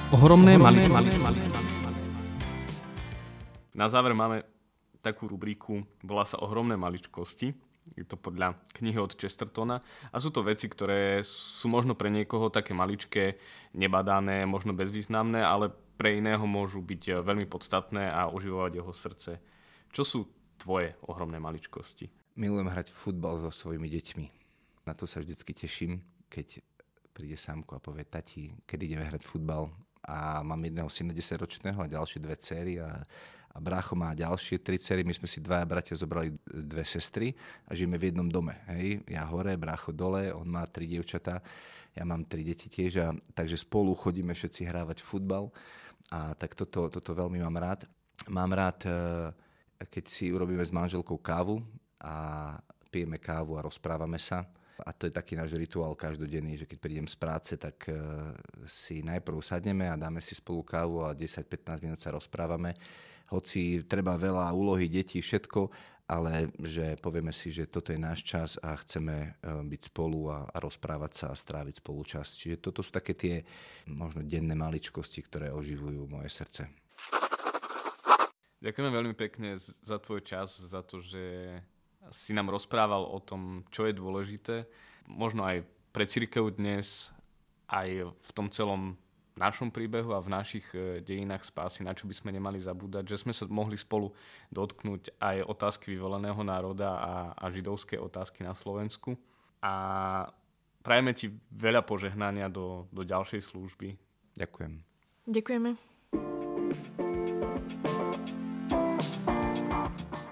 [0.09, 1.74] Ohromné, Ohromné maličkosti.
[3.75, 4.47] Na záver máme
[5.03, 7.53] takú rubriku, volá sa Ohromné maličkosti
[7.93, 9.77] je to podľa knihy od Chestertona.
[10.09, 13.37] A sú to veci, ktoré sú možno pre niekoho také maličké,
[13.77, 19.31] nebadané, možno bezvýznamné, ale pre iného môžu byť eh, veľmi podstatné a uživovať jeho srdce.
[19.93, 20.19] Čo sú
[20.57, 22.09] tvoje ohromné maličkosti?
[22.35, 24.25] Milujem hrať futbal so svojimi deťmi.
[24.89, 26.59] Na to sa vždycky teším, keď
[27.15, 29.71] príde sámko a povie, tati, kedy ideme hrať futbal.
[30.05, 33.01] A mám jedného syna 10 ročného a ďalšie dve céry a
[33.55, 37.31] a brácho má ďalšie tri cery, my sme si dvaja bratia zobrali dve sestry
[37.63, 38.59] a žijeme v jednom dome.
[38.75, 38.99] Hej?
[39.07, 41.39] Ja hore, brácho dole, on má tri dievčatá,
[41.95, 45.47] ja mám tri deti tiež, a, takže spolu chodíme všetci hrávať futbal
[46.11, 47.87] a tak toto, toto veľmi mám rád.
[48.27, 48.91] Mám rád, e,
[49.87, 51.63] keď si urobíme s manželkou kávu
[52.03, 52.59] a
[52.91, 54.43] pijeme kávu a rozprávame sa.
[54.83, 57.95] A to je taký náš rituál každodenný, že keď prídem z práce, tak e,
[58.67, 62.75] si najprv sadneme a dáme si spolu kávu a 10-15 minút sa rozprávame
[63.31, 65.69] hoci treba veľa úlohy, detí, všetko,
[66.05, 69.29] ale že povieme si, že toto je náš čas a chceme e,
[69.65, 72.37] byť spolu a, a rozprávať sa a stráviť spolu čas.
[72.37, 73.41] Čiže toto sú také tie
[73.89, 76.69] možno denné maličkosti, ktoré oživujú moje srdce.
[78.61, 81.57] Ďakujeme veľmi pekne za tvoj čas, za to, že
[82.13, 84.69] si nám rozprával o tom, čo je dôležité.
[85.09, 87.09] Možno aj pre církev dnes,
[87.65, 88.97] aj v tom celom
[89.39, 93.19] našom príbehu a v našich e, dejinách spásy, na čo by sme nemali zabúdať, že
[93.19, 94.15] sme sa mohli spolu
[94.51, 99.19] dotknúť aj otázky vyvoleného národa a, a židovské otázky na Slovensku.
[99.59, 99.73] A
[100.85, 103.99] prajeme ti veľa požehnania do, do ďalšej služby.
[104.39, 104.73] Ďakujem.
[105.27, 107.04] Ďakujeme.